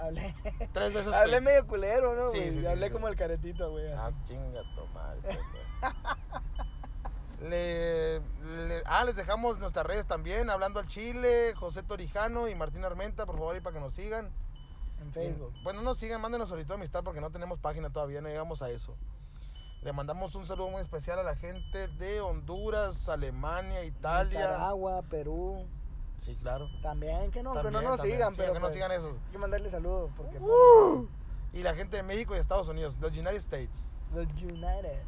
[0.00, 0.34] Hablé,
[0.72, 1.44] Tres veces hablé quick.
[1.44, 2.52] medio culero, ¿no, Sí, güey?
[2.54, 2.92] sí, sí, hablé sí.
[2.94, 3.92] como el caretito, güey.
[3.92, 5.38] Ah, chinga tu madre.
[7.42, 12.82] Le, le- ah, les dejamos nuestras redes también, hablando al Chile, José Torijano y Martín
[12.84, 14.30] Armenta, por favor, y para que nos sigan.
[15.06, 15.52] En Facebook.
[15.62, 18.62] Bueno, no nos sigan, mándenos solicitud de amistad porque no tenemos página todavía, no llegamos
[18.62, 18.94] a eso.
[19.82, 24.40] Le mandamos un saludo muy especial a la gente de Honduras, Alemania, Italia.
[24.40, 25.64] Nicaragua, Perú.
[26.20, 26.68] Sí, claro.
[26.82, 28.16] También, que no, que no nos también.
[28.16, 29.12] sigan, Sí, pero que nos pues, sigan esos.
[29.12, 30.40] hay que mandarle saludos porque
[31.52, 33.94] Y la gente de México y Estados Unidos, los United States.
[34.12, 35.02] los United.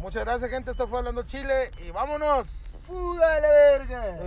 [0.00, 0.72] Muchas gracias, gente.
[0.72, 2.84] Esto fue Hablando Chile y vámonos.
[2.86, 4.18] ¡Fuga la verga!